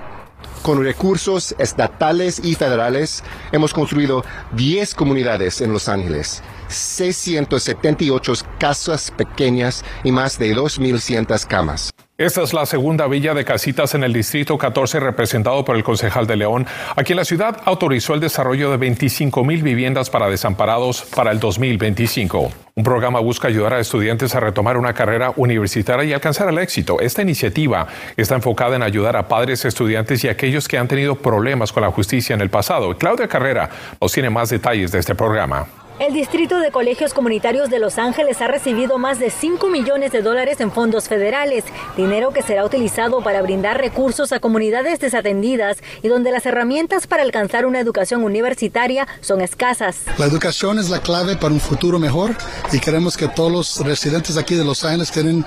Con 0.65 0.83
recursos 0.83 1.53
estatales 1.59 2.41
y 2.43 2.55
federales 2.55 3.23
hemos 3.51 3.71
construido 3.71 4.25
10 4.53 4.95
comunidades 4.95 5.61
en 5.61 5.71
Los 5.71 5.87
Ángeles, 5.87 6.41
678 6.69 8.33
casas 8.57 9.11
pequeñas 9.11 9.85
y 10.03 10.11
más 10.11 10.39
de 10.39 10.55
2.100 10.55 11.45
camas. 11.45 11.94
Esta 12.17 12.43
es 12.43 12.53
la 12.53 12.65
segunda 12.65 13.07
villa 13.07 13.33
de 13.33 13.43
casitas 13.43 13.93
en 13.93 14.05
el 14.05 14.13
Distrito 14.13 14.57
14 14.57 15.01
representado 15.01 15.65
por 15.65 15.75
el 15.75 15.83
concejal 15.83 16.25
de 16.25 16.37
León. 16.37 16.65
Aquí 16.95 17.13
la 17.13 17.25
ciudad 17.25 17.57
autorizó 17.65 18.13
el 18.13 18.21
desarrollo 18.21 18.71
de 18.71 18.77
25 18.77 19.43
mil 19.43 19.61
viviendas 19.61 20.09
para 20.09 20.29
desamparados 20.29 21.01
para 21.13 21.31
el 21.31 21.41
2025. 21.41 22.53
Un 22.75 22.83
programa 22.85 23.19
busca 23.19 23.49
ayudar 23.49 23.73
a 23.73 23.81
estudiantes 23.81 24.33
a 24.33 24.39
retomar 24.39 24.77
una 24.77 24.93
carrera 24.93 25.33
universitaria 25.35 26.05
y 26.05 26.13
alcanzar 26.13 26.47
el 26.47 26.57
éxito. 26.59 27.01
Esta 27.01 27.21
iniciativa 27.21 27.85
está 28.15 28.35
enfocada 28.35 28.77
en 28.77 28.83
ayudar 28.83 29.17
a 29.17 29.27
padres, 29.27 29.65
estudiantes 29.65 30.23
y 30.23 30.29
aquellos 30.29 30.69
que 30.69 30.77
han 30.77 30.87
tenido 30.87 31.15
problemas 31.15 31.73
con 31.73 31.83
la 31.83 31.91
justicia 31.91 32.33
en 32.33 32.39
el 32.39 32.49
pasado. 32.49 32.97
Claudia 32.97 33.27
Carrera 33.27 33.69
nos 33.99 34.13
tiene 34.13 34.29
más 34.29 34.49
detalles 34.49 34.93
de 34.93 34.99
este 34.99 35.15
programa. 35.15 35.67
El 35.97 36.13
Distrito 36.13 36.59
de 36.59 36.71
Colegios 36.71 37.13
Comunitarios 37.13 37.69
de 37.69 37.79
Los 37.79 37.97
Ángeles 37.97 38.41
ha 38.41 38.47
recibido 38.47 38.97
más 38.97 39.17
de 39.17 39.29
5 39.29 39.69
millones 39.69 40.11
de 40.11 40.21
dólares 40.21 40.59
en 40.59 40.69
fondos 40.69 41.07
federales, 41.07 41.63
dinero 41.95 42.31
que 42.31 42.41
será 42.41 42.65
utilizado 42.65 43.21
para 43.23 43.41
brindar 43.41 43.79
recursos 43.79 44.33
a 44.33 44.41
comunidades 44.41 44.99
desatendidas 44.99 45.77
y 46.03 46.09
donde 46.09 46.31
las 46.31 46.45
herramientas 46.45 47.07
para 47.07 47.23
alcanzar 47.23 47.65
una 47.65 47.79
educación 47.79 48.25
universitaria 48.25 49.07
son 49.21 49.39
escasas. 49.39 49.99
La 50.17 50.25
educación 50.25 50.79
es 50.79 50.89
la 50.89 50.99
clave 50.99 51.37
para 51.37 51.53
un 51.53 51.61
futuro 51.61 51.97
mejor 51.97 52.35
y 52.73 52.79
queremos 52.79 53.15
que 53.15 53.29
todos 53.29 53.49
los 53.49 53.79
residentes 53.85 54.35
aquí 54.35 54.55
de 54.55 54.65
Los 54.65 54.83
Ángeles 54.83 55.11
tienen 55.11 55.45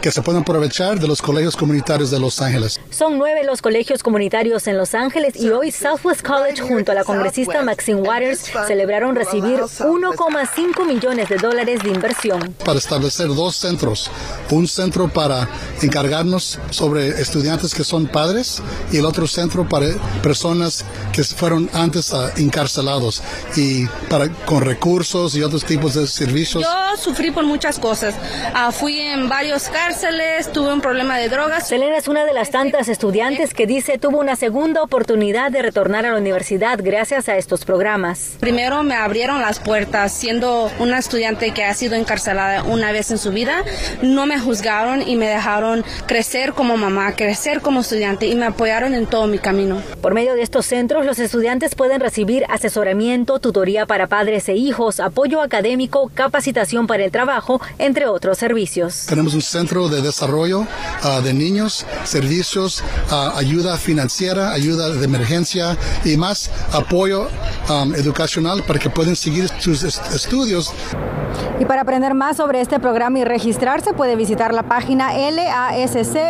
que 0.00 0.10
se 0.10 0.22
puedan 0.22 0.42
aprovechar 0.42 0.98
de 0.98 1.08
los 1.08 1.22
colegios 1.22 1.56
comunitarios 1.56 2.10
de 2.10 2.18
Los 2.18 2.40
Ángeles. 2.40 2.80
Son 2.90 3.18
nueve 3.18 3.44
los 3.44 3.62
colegios 3.62 4.02
comunitarios 4.02 4.66
en 4.66 4.76
Los 4.76 4.94
Ángeles 4.94 5.34
y 5.36 5.50
hoy 5.50 5.70
Southwest 5.70 6.26
College 6.26 6.62
junto 6.62 6.92
a 6.92 6.94
la 6.94 7.04
congresista 7.04 7.62
Maxine 7.62 8.00
Waters 8.00 8.50
celebraron 8.66 9.14
recibir 9.14 9.60
1,5 9.60 10.86
millones 10.86 11.28
de 11.28 11.36
dólares 11.36 11.82
de 11.82 11.90
inversión. 11.90 12.54
Para 12.64 12.78
establecer 12.78 13.28
dos 13.28 13.56
centros, 13.56 14.10
un 14.50 14.66
centro 14.66 15.08
para 15.08 15.48
encargarnos 15.82 16.58
sobre 16.70 17.08
estudiantes 17.08 17.74
que 17.74 17.84
son 17.84 18.06
padres 18.06 18.62
y 18.92 18.98
el 18.98 19.06
otro 19.06 19.26
centro 19.26 19.68
para 19.68 19.86
personas 20.22 20.84
que 21.12 21.22
fueron 21.24 21.68
antes 21.72 22.12
encarcelados 22.36 23.22
y 23.56 23.86
para 24.08 24.28
con 24.44 24.62
recursos 24.62 25.34
y 25.34 25.42
otros 25.42 25.64
tipos 25.64 25.94
de 25.94 26.06
servicios. 26.06 26.62
Yo 26.62 26.96
sufrí 26.96 27.30
por 27.30 27.44
muchas 27.44 27.78
cosas. 27.78 28.14
Uh, 28.54 28.72
fui 28.72 28.98
en 28.98 29.28
varios 29.28 29.68
cárceles, 29.86 30.50
tuve 30.52 30.72
un 30.72 30.80
problema 30.80 31.16
de 31.16 31.28
drogas. 31.28 31.68
Selena 31.68 31.96
es 31.96 32.08
una 32.08 32.24
de 32.24 32.32
las 32.32 32.50
tantas 32.50 32.88
estudiantes 32.88 33.54
que 33.54 33.68
dice 33.68 33.98
tuvo 33.98 34.18
una 34.18 34.34
segunda 34.34 34.82
oportunidad 34.82 35.52
de 35.52 35.62
retornar 35.62 36.04
a 36.04 36.10
la 36.10 36.18
universidad 36.18 36.80
gracias 36.82 37.28
a 37.28 37.36
estos 37.36 37.64
programas. 37.64 38.36
Primero 38.40 38.82
me 38.82 38.96
abrieron 38.96 39.40
las 39.40 39.60
puertas 39.60 40.12
siendo 40.12 40.72
una 40.80 40.98
estudiante 40.98 41.54
que 41.54 41.62
ha 41.62 41.72
sido 41.72 41.94
encarcelada 41.94 42.64
una 42.64 42.90
vez 42.90 43.12
en 43.12 43.18
su 43.18 43.30
vida, 43.30 43.62
no 44.02 44.26
me 44.26 44.40
juzgaron 44.40 45.08
y 45.08 45.14
me 45.14 45.28
dejaron 45.28 45.84
crecer 46.06 46.52
como 46.52 46.76
mamá, 46.76 47.14
crecer 47.14 47.60
como 47.60 47.82
estudiante 47.82 48.26
y 48.26 48.34
me 48.34 48.46
apoyaron 48.46 48.92
en 48.92 49.06
todo 49.06 49.28
mi 49.28 49.38
camino. 49.38 49.80
Por 50.02 50.14
medio 50.14 50.34
de 50.34 50.42
estos 50.42 50.66
centros, 50.66 51.06
los 51.06 51.20
estudiantes 51.20 51.76
pueden 51.76 52.00
recibir 52.00 52.44
asesoramiento, 52.48 53.38
tutoría 53.38 53.86
para 53.86 54.08
padres 54.08 54.48
e 54.48 54.54
hijos, 54.54 54.98
apoyo 54.98 55.40
académico, 55.42 56.10
capacitación 56.12 56.88
para 56.88 57.04
el 57.04 57.12
trabajo, 57.12 57.60
entre 57.78 58.06
otros 58.06 58.36
servicios. 58.38 59.06
Tenemos 59.06 59.32
un 59.34 59.42
centro 59.42 59.75
de 59.76 60.00
desarrollo 60.00 60.60
uh, 60.60 61.20
de 61.22 61.34
niños, 61.34 61.84
servicios, 62.04 62.82
uh, 63.10 63.36
ayuda 63.36 63.76
financiera, 63.76 64.52
ayuda 64.52 64.88
de 64.90 65.04
emergencia 65.04 65.76
y 66.04 66.16
más 66.16 66.50
apoyo 66.72 67.28
educacional 67.96 68.62
para 68.62 68.78
que 68.78 68.88
puedan 68.88 69.16
seguir 69.16 69.50
sus 69.58 69.82
estudios. 69.82 70.72
Y 71.58 71.64
para 71.64 71.80
aprender 71.82 72.14
más 72.14 72.36
sobre 72.36 72.60
este 72.60 72.78
programa 72.80 73.18
y 73.18 73.24
registrarse 73.24 73.94
puede 73.94 74.14
visitar 74.14 74.54
la 74.54 74.62
página 74.64 75.14
lasc.edu 75.14 76.22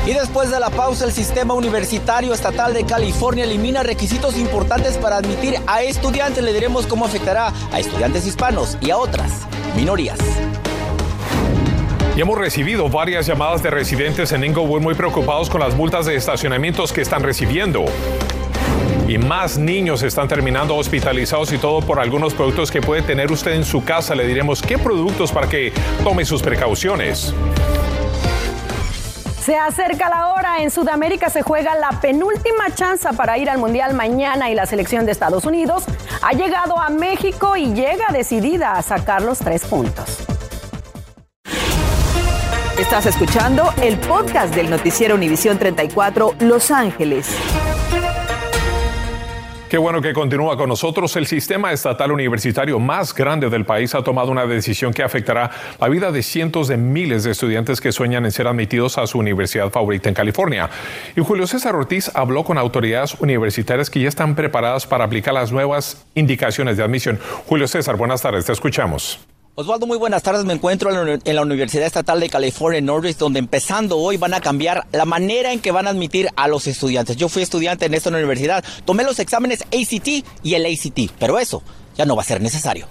Y 0.05 0.15
después 0.15 0.51
de 0.51 0.59
la 0.59 0.69
pausa, 0.71 1.05
el 1.05 1.13
Sistema 1.13 1.55
Universitario 1.55 2.35
Estatal 2.35 2.75
de 2.75 2.85
California 2.85 3.45
elimina 3.45 3.85
requisitos 3.85 4.37
importantes 4.37 4.99
para 4.99 5.19
admitir 5.19 5.55
a 5.69 5.83
estudiantes. 5.83 6.43
Le 6.43 6.53
diremos 6.53 6.89
cómo 6.89 7.05
afectará 7.05 7.53
a 7.71 7.79
estudiantes 7.79 8.27
hispanos 8.27 8.77
y 8.81 8.91
a 8.91 8.97
otras 8.97 9.31
minorías. 9.77 10.19
Y 12.17 12.21
hemos 12.21 12.37
recibido 12.37 12.89
varias 12.89 13.27
llamadas 13.27 13.63
de 13.63 13.71
residentes 13.71 14.33
en 14.33 14.43
Inglewood 14.43 14.81
muy 14.81 14.95
preocupados 14.95 15.49
con 15.49 15.61
las 15.61 15.77
multas 15.77 16.05
de 16.05 16.17
estacionamientos 16.17 16.93
que 16.93 17.01
están 17.01 17.23
recibiendo. 17.23 17.85
Y 19.07 19.19
más 19.19 19.57
niños 19.57 20.03
están 20.03 20.27
terminando 20.27 20.75
hospitalizados 20.75 21.53
y 21.53 21.59
todo 21.59 21.81
por 21.81 22.01
algunos 22.01 22.35
productos 22.35 22.73
que 22.73 22.81
puede 22.81 23.03
tener 23.03 23.31
usted 23.31 23.53
en 23.53 23.65
su 23.65 23.85
casa. 23.85 24.17
Le 24.17 24.27
diremos 24.27 24.63
qué 24.63 24.79
productos 24.79 25.31
para 25.31 25.49
que 25.49 25.73
tome 26.03 26.25
sus 26.25 26.43
precauciones. 26.43 27.33
Se 29.45 29.57
acerca 29.57 30.09
la 30.09 30.29
hora. 30.29 30.63
En 30.63 30.71
Sudamérica 30.71 31.29
se 31.29 31.43
juega 31.43 31.75
la 31.75 32.01
penúltima 32.01 32.73
chance 32.75 33.09
para 33.17 33.39
ir 33.39 33.51
al 33.51 33.59
Mundial 33.59 33.93
mañana 33.93 34.49
y 34.51 34.55
la 34.55 34.67
selección 34.67 35.05
de 35.05 35.11
Estados 35.11 35.45
Unidos 35.45 35.85
ha 36.23 36.33
llegado 36.33 36.79
a 36.79 36.91
México 36.91 37.57
y 37.57 37.75
llega 37.75 38.07
decidida 38.13 38.75
a 38.75 38.83
sacar 38.83 39.23
los 39.23 39.41
tres 39.41 39.65
puntos. 39.65 40.25
Estás 42.79 43.07
escuchando 43.07 43.65
el 43.83 43.99
podcast 43.99 44.55
del 44.55 44.71
noticiero 44.71 45.17
Univisión 45.17 45.59
34 45.59 46.35
Los 46.39 46.71
Ángeles. 46.71 47.27
Qué 49.73 49.79
bueno 49.79 50.03
que 50.03 50.13
continúa 50.13 50.55
con 50.59 50.69
nosotros. 50.69 51.17
El 51.17 51.27
sistema 51.27 51.73
estatal 51.73 52.13
universitario 52.13 52.79
más 52.79 53.15
grande 53.15 53.49
del 53.49 53.65
país 53.65 53.95
ha 53.95 54.05
tomado 54.05 54.31
una 54.31 54.45
decisión 54.45 54.93
que 54.93 55.03
afectará 55.03 55.51
la 55.81 55.89
vida 55.89 56.13
de 56.13 56.23
cientos 56.23 56.69
de 56.69 56.77
miles 56.77 57.25
de 57.25 57.31
estudiantes 57.31 57.81
que 57.81 57.91
sueñan 57.91 58.27
en 58.27 58.33
ser 58.33 58.49
admitidos 58.49 58.99
a 58.99 59.07
su 59.07 59.19
universidad 59.19 59.71
favorita 59.71 60.11
en 60.11 60.15
California. 60.15 60.69
Y 61.17 61.23
Julio 61.23 61.47
César 61.47 61.75
Ortiz 61.75 62.11
habló 62.15 62.45
con 62.45 62.59
autoridades 62.59 63.15
universitarias 63.19 63.89
que 63.89 64.01
ya 64.01 64.11
están 64.11 64.35
preparadas 64.35 64.87
para 64.87 65.05
aplicar 65.05 65.33
las 65.33 65.53
nuevas 65.53 66.05
indicaciones 66.15 66.77
de 66.77 66.83
admisión. 66.83 67.19
Julio 67.47 67.67
César, 67.67 67.97
buenas 67.97 68.21
tardes, 68.21 68.45
te 68.45 68.53
escuchamos. 68.53 69.21
Osvaldo, 69.55 69.87
muy 69.87 69.99
buenas 69.99 70.23
tardes. 70.23 70.47
Me 70.47 70.55
encuentro 70.55 70.91
en 71.07 71.37
la 71.37 71.43
Universidad 71.43 71.85
Estatal 71.85 72.19
de 72.21 72.31
California 72.31 72.79
en 72.79 72.87
Norris, 72.87 73.19
donde 73.19 73.39
empezando 73.39 73.99
hoy 73.99 74.17
van 74.17 74.33
a 74.33 74.41
cambiar 74.41 74.87
la 74.93 75.05
manera 75.05 75.53
en 75.53 75.61
que 75.61 75.73
van 75.73 75.87
a 75.87 75.91
admitir 75.91 76.31
a 76.37 76.49
los 76.49 76.67
estudiantes. 76.67 77.19
Yo 77.19 77.29
fui 77.29 77.43
estudiante 77.43 77.85
en 77.85 77.93
esta 77.93 78.09
universidad, 78.09 78.65
tomé 78.87 79.05
los 79.05 79.19
exámenes 79.19 79.61
ACT 79.65 80.25
y 80.43 80.55
el 80.55 80.65
ACT, 80.65 81.13
pero 81.19 81.39
eso 81.39 81.63
ya 81.99 82.07
no 82.07 82.17
va 82.17 82.23
a 82.23 82.25
ser 82.25 82.41
necesario. 82.41 82.87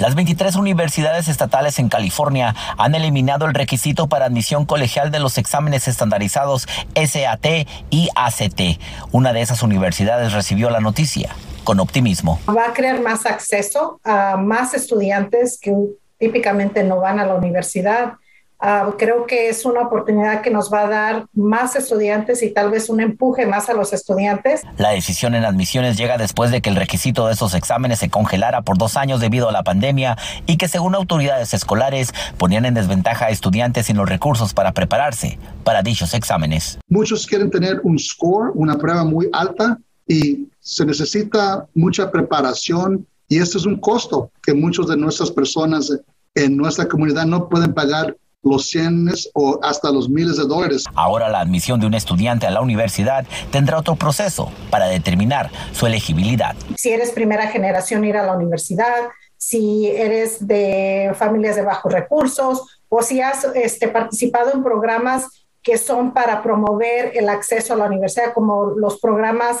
Las 0.00 0.14
23 0.14 0.56
universidades 0.56 1.28
estatales 1.28 1.78
en 1.78 1.90
California 1.90 2.54
han 2.78 2.94
eliminado 2.94 3.44
el 3.44 3.52
requisito 3.52 4.06
para 4.06 4.24
admisión 4.24 4.64
colegial 4.64 5.10
de 5.10 5.18
los 5.18 5.36
exámenes 5.36 5.88
estandarizados 5.88 6.66
SAT 6.94 7.46
y 7.90 8.08
ACT. 8.14 8.80
Una 9.12 9.34
de 9.34 9.42
esas 9.42 9.62
universidades 9.62 10.32
recibió 10.32 10.70
la 10.70 10.80
noticia 10.80 11.34
con 11.68 11.80
optimismo. 11.80 12.40
Va 12.48 12.70
a 12.70 12.72
crear 12.72 12.98
más 13.02 13.26
acceso 13.26 14.00
a 14.02 14.38
más 14.38 14.72
estudiantes 14.72 15.58
que 15.60 15.76
típicamente 16.16 16.82
no 16.82 16.96
van 16.96 17.20
a 17.20 17.26
la 17.26 17.34
universidad. 17.34 18.14
Ah, 18.58 18.94
creo 18.96 19.26
que 19.26 19.50
es 19.50 19.66
una 19.66 19.82
oportunidad 19.82 20.40
que 20.40 20.50
nos 20.50 20.72
va 20.72 20.84
a 20.84 20.88
dar 20.88 21.26
más 21.34 21.76
estudiantes 21.76 22.42
y 22.42 22.54
tal 22.54 22.70
vez 22.70 22.88
un 22.88 23.02
empuje 23.02 23.44
más 23.44 23.68
a 23.68 23.74
los 23.74 23.92
estudiantes. 23.92 24.62
La 24.78 24.92
decisión 24.92 25.34
en 25.34 25.44
admisiones 25.44 25.98
llega 25.98 26.16
después 26.16 26.50
de 26.50 26.62
que 26.62 26.70
el 26.70 26.76
requisito 26.76 27.26
de 27.26 27.34
esos 27.34 27.52
exámenes 27.52 27.98
se 27.98 28.08
congelara 28.08 28.62
por 28.62 28.78
dos 28.78 28.96
años 28.96 29.20
debido 29.20 29.50
a 29.50 29.52
la 29.52 29.62
pandemia 29.62 30.16
y 30.46 30.56
que 30.56 30.68
según 30.68 30.94
autoridades 30.94 31.52
escolares 31.52 32.14
ponían 32.38 32.64
en 32.64 32.72
desventaja 32.72 33.26
a 33.26 33.28
estudiantes 33.28 33.84
sin 33.84 33.98
los 33.98 34.08
recursos 34.08 34.54
para 34.54 34.72
prepararse 34.72 35.38
para 35.64 35.82
dichos 35.82 36.14
exámenes. 36.14 36.78
Muchos 36.88 37.26
quieren 37.26 37.50
tener 37.50 37.82
un 37.82 37.98
score, 37.98 38.52
una 38.54 38.78
prueba 38.78 39.04
muy 39.04 39.28
alta 39.34 39.76
y 40.08 40.48
se 40.58 40.84
necesita 40.84 41.68
mucha 41.74 42.10
preparación 42.10 43.06
y 43.28 43.38
esto 43.38 43.58
es 43.58 43.66
un 43.66 43.78
costo 43.78 44.32
que 44.42 44.54
muchas 44.54 44.86
de 44.86 44.96
nuestras 44.96 45.30
personas 45.30 45.92
en 46.34 46.56
nuestra 46.56 46.88
comunidad 46.88 47.26
no 47.26 47.48
pueden 47.48 47.74
pagar 47.74 48.16
los 48.42 48.66
cientos 48.66 49.30
o 49.34 49.58
hasta 49.62 49.90
los 49.90 50.08
miles 50.08 50.36
de 50.36 50.44
dólares. 50.44 50.84
Ahora 50.94 51.28
la 51.28 51.40
admisión 51.40 51.80
de 51.80 51.86
un 51.86 51.94
estudiante 51.94 52.46
a 52.46 52.50
la 52.50 52.60
universidad 52.60 53.26
tendrá 53.50 53.78
otro 53.78 53.96
proceso 53.96 54.50
para 54.70 54.86
determinar 54.86 55.50
su 55.72 55.86
elegibilidad. 55.86 56.56
Si 56.76 56.90
eres 56.90 57.10
primera 57.10 57.48
generación 57.48 58.04
ir 58.04 58.16
a 58.16 58.24
la 58.24 58.32
universidad, 58.32 59.08
si 59.36 59.88
eres 59.88 60.46
de 60.46 61.12
familias 61.16 61.56
de 61.56 61.62
bajos 61.62 61.92
recursos 61.92 62.80
o 62.88 63.02
si 63.02 63.20
has 63.20 63.44
este, 63.54 63.88
participado 63.88 64.52
en 64.52 64.62
programas 64.62 65.46
que 65.62 65.76
son 65.76 66.14
para 66.14 66.42
promover 66.42 67.12
el 67.14 67.28
acceso 67.28 67.74
a 67.74 67.76
la 67.76 67.86
universidad, 67.86 68.32
como 68.32 68.72
los 68.76 68.98
programas. 69.00 69.58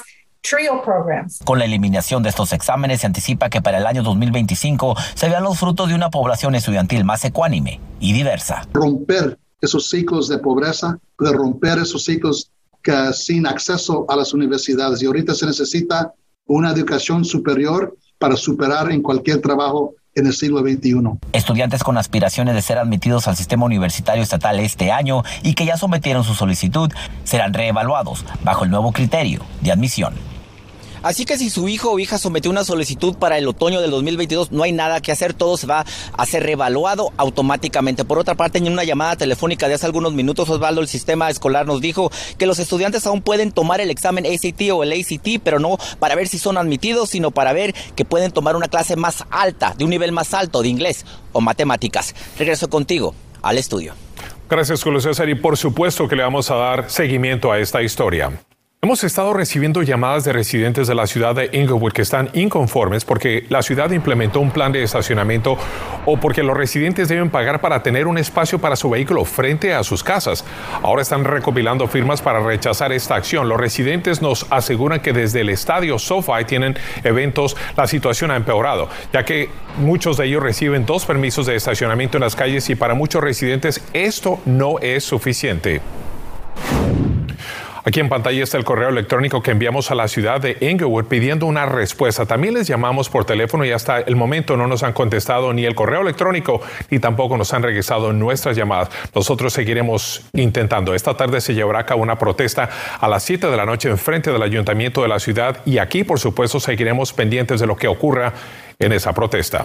Con 1.44 1.58
la 1.58 1.64
eliminación 1.66 2.22
de 2.22 2.30
estos 2.30 2.52
exámenes 2.52 3.00
se 3.00 3.06
anticipa 3.06 3.50
que 3.50 3.60
para 3.60 3.78
el 3.78 3.86
año 3.86 4.02
2025 4.02 4.96
se 5.14 5.28
vean 5.28 5.42
los 5.42 5.58
frutos 5.58 5.88
de 5.88 5.94
una 5.94 6.10
población 6.10 6.54
estudiantil 6.54 7.04
más 7.04 7.24
ecuánime 7.24 7.80
y 8.00 8.12
diversa. 8.12 8.62
Romper 8.72 9.38
esos 9.60 9.90
ciclos 9.90 10.28
de 10.28 10.38
pobreza, 10.38 10.98
de 11.18 11.32
romper 11.32 11.78
esos 11.78 12.04
ciclos 12.04 12.50
que 12.82 13.12
sin 13.12 13.46
acceso 13.46 14.06
a 14.08 14.16
las 14.16 14.32
universidades. 14.32 15.02
Y 15.02 15.06
ahorita 15.06 15.34
se 15.34 15.46
necesita 15.46 16.14
una 16.46 16.70
educación 16.70 17.24
superior 17.24 17.96
para 18.18 18.36
superar 18.36 18.90
en 18.90 19.02
cualquier 19.02 19.40
trabajo 19.40 19.94
en 20.14 20.26
el 20.26 20.32
siglo 20.32 20.60
XXI. 20.60 21.18
Estudiantes 21.32 21.84
con 21.84 21.98
aspiraciones 21.98 22.54
de 22.54 22.62
ser 22.62 22.78
admitidos 22.78 23.28
al 23.28 23.36
sistema 23.36 23.66
universitario 23.66 24.22
estatal 24.22 24.58
este 24.60 24.90
año 24.90 25.22
y 25.42 25.54
que 25.54 25.66
ya 25.66 25.76
sometieron 25.76 26.24
su 26.24 26.34
solicitud 26.34 26.90
serán 27.24 27.52
reevaluados 27.52 28.24
bajo 28.42 28.64
el 28.64 28.70
nuevo 28.70 28.92
criterio 28.92 29.42
de 29.60 29.72
admisión. 29.72 30.14
Así 31.02 31.24
que 31.24 31.38
si 31.38 31.50
su 31.50 31.68
hijo 31.68 31.90
o 31.90 31.98
hija 31.98 32.18
sometió 32.18 32.50
una 32.50 32.64
solicitud 32.64 33.16
para 33.16 33.38
el 33.38 33.46
otoño 33.46 33.80
del 33.80 33.90
2022, 33.90 34.52
no 34.52 34.62
hay 34.62 34.72
nada 34.72 35.00
que 35.00 35.12
hacer, 35.12 35.34
todo 35.34 35.56
se 35.56 35.66
va 35.66 35.84
a 36.12 36.26
ser 36.26 36.42
reevaluado 36.42 37.12
automáticamente. 37.16 38.04
Por 38.04 38.18
otra 38.18 38.34
parte, 38.34 38.58
en 38.58 38.72
una 38.72 38.84
llamada 38.84 39.16
telefónica 39.16 39.68
de 39.68 39.74
hace 39.74 39.86
algunos 39.86 40.12
minutos, 40.12 40.48
Osvaldo, 40.48 40.80
el 40.80 40.88
sistema 40.88 41.30
escolar 41.30 41.66
nos 41.66 41.80
dijo 41.80 42.10
que 42.36 42.46
los 42.46 42.58
estudiantes 42.58 43.06
aún 43.06 43.22
pueden 43.22 43.52
tomar 43.52 43.80
el 43.80 43.90
examen 43.90 44.26
ACT 44.26 44.70
o 44.72 44.82
el 44.82 44.92
ACT, 44.92 45.40
pero 45.42 45.58
no 45.58 45.78
para 45.98 46.14
ver 46.14 46.28
si 46.28 46.38
son 46.38 46.58
admitidos, 46.58 47.10
sino 47.10 47.30
para 47.30 47.52
ver 47.52 47.74
que 47.94 48.04
pueden 48.04 48.32
tomar 48.32 48.56
una 48.56 48.68
clase 48.68 48.96
más 48.96 49.24
alta, 49.30 49.74
de 49.76 49.84
un 49.84 49.90
nivel 49.90 50.12
más 50.12 50.34
alto 50.34 50.62
de 50.62 50.68
inglés 50.68 51.04
o 51.32 51.40
matemáticas. 51.40 52.14
Regreso 52.38 52.68
contigo 52.68 53.14
al 53.42 53.58
estudio. 53.58 53.94
Gracias, 54.48 54.82
Julio 54.82 55.00
César, 55.00 55.28
y 55.28 55.34
por 55.34 55.56
supuesto 55.56 56.08
que 56.08 56.16
le 56.16 56.22
vamos 56.22 56.50
a 56.50 56.56
dar 56.56 56.90
seguimiento 56.90 57.52
a 57.52 57.58
esta 57.58 57.82
historia. 57.82 58.40
Hemos 58.80 59.02
estado 59.02 59.34
recibiendo 59.34 59.82
llamadas 59.82 60.22
de 60.22 60.32
residentes 60.32 60.86
de 60.86 60.94
la 60.94 61.08
ciudad 61.08 61.34
de 61.34 61.50
Inglewood 61.52 61.90
que 61.90 62.02
están 62.02 62.30
inconformes 62.32 63.04
porque 63.04 63.44
la 63.48 63.60
ciudad 63.60 63.90
implementó 63.90 64.38
un 64.38 64.52
plan 64.52 64.70
de 64.70 64.84
estacionamiento 64.84 65.58
o 66.06 66.16
porque 66.18 66.44
los 66.44 66.56
residentes 66.56 67.08
deben 67.08 67.28
pagar 67.28 67.60
para 67.60 67.82
tener 67.82 68.06
un 68.06 68.18
espacio 68.18 68.60
para 68.60 68.76
su 68.76 68.88
vehículo 68.88 69.24
frente 69.24 69.74
a 69.74 69.82
sus 69.82 70.04
casas. 70.04 70.44
Ahora 70.80 71.02
están 71.02 71.24
recopilando 71.24 71.88
firmas 71.88 72.22
para 72.22 72.38
rechazar 72.38 72.92
esta 72.92 73.16
acción. 73.16 73.48
Los 73.48 73.58
residentes 73.58 74.22
nos 74.22 74.46
aseguran 74.48 75.00
que 75.00 75.12
desde 75.12 75.40
el 75.40 75.48
estadio 75.48 75.98
SoFi 75.98 76.44
tienen 76.46 76.76
eventos, 77.02 77.56
la 77.76 77.88
situación 77.88 78.30
ha 78.30 78.36
empeorado, 78.36 78.88
ya 79.12 79.24
que 79.24 79.50
muchos 79.78 80.16
de 80.18 80.26
ellos 80.26 80.40
reciben 80.40 80.86
dos 80.86 81.04
permisos 81.04 81.46
de 81.46 81.56
estacionamiento 81.56 82.16
en 82.18 82.22
las 82.22 82.36
calles 82.36 82.70
y 82.70 82.76
para 82.76 82.94
muchos 82.94 83.24
residentes 83.24 83.84
esto 83.92 84.38
no 84.46 84.78
es 84.78 85.02
suficiente. 85.02 85.80
Aquí 87.88 88.00
en 88.00 88.10
pantalla 88.10 88.44
está 88.44 88.58
el 88.58 88.64
correo 88.64 88.90
electrónico 88.90 89.42
que 89.42 89.50
enviamos 89.50 89.90
a 89.90 89.94
la 89.94 90.08
ciudad 90.08 90.42
de 90.42 90.58
Inglewood 90.60 91.06
pidiendo 91.06 91.46
una 91.46 91.64
respuesta. 91.64 92.26
También 92.26 92.52
les 92.52 92.66
llamamos 92.66 93.08
por 93.08 93.24
teléfono 93.24 93.64
y 93.64 93.70
hasta 93.70 94.00
el 94.00 94.14
momento 94.14 94.58
no 94.58 94.66
nos 94.66 94.82
han 94.82 94.92
contestado 94.92 95.54
ni 95.54 95.64
el 95.64 95.74
correo 95.74 96.02
electrónico 96.02 96.60
ni 96.90 96.98
tampoco 96.98 97.38
nos 97.38 97.54
han 97.54 97.62
regresado 97.62 98.12
nuestras 98.12 98.58
llamadas. 98.58 98.90
Nosotros 99.14 99.54
seguiremos 99.54 100.28
intentando. 100.34 100.94
Esta 100.94 101.16
tarde 101.16 101.40
se 101.40 101.54
llevará 101.54 101.78
a 101.78 101.86
cabo 101.86 102.02
una 102.02 102.18
protesta 102.18 102.68
a 103.00 103.08
las 103.08 103.22
7 103.22 103.46
de 103.46 103.56
la 103.56 103.64
noche 103.64 103.88
en 103.88 103.96
frente 103.96 104.30
del 104.30 104.42
ayuntamiento 104.42 105.00
de 105.00 105.08
la 105.08 105.18
ciudad 105.18 105.62
y 105.64 105.78
aquí, 105.78 106.04
por 106.04 106.20
supuesto, 106.20 106.60
seguiremos 106.60 107.14
pendientes 107.14 107.58
de 107.58 107.66
lo 107.66 107.76
que 107.78 107.88
ocurra 107.88 108.34
en 108.78 108.92
esa 108.92 109.14
protesta. 109.14 109.64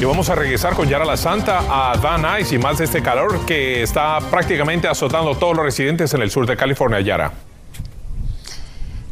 Y 0.00 0.04
vamos 0.06 0.30
a 0.30 0.34
regresar 0.34 0.72
con 0.72 0.88
Yara 0.88 1.04
la 1.04 1.18
Santa 1.18 1.60
a 1.68 1.94
Van 1.98 2.22
Nuys 2.22 2.50
y 2.52 2.58
más 2.58 2.78
de 2.78 2.86
este 2.86 3.02
calor 3.02 3.44
que 3.44 3.82
está 3.82 4.18
prácticamente 4.30 4.88
azotando 4.88 5.32
a 5.32 5.38
todos 5.38 5.54
los 5.54 5.62
residentes 5.62 6.14
en 6.14 6.22
el 6.22 6.30
sur 6.30 6.46
de 6.46 6.56
California, 6.56 7.00
Yara. 7.00 7.49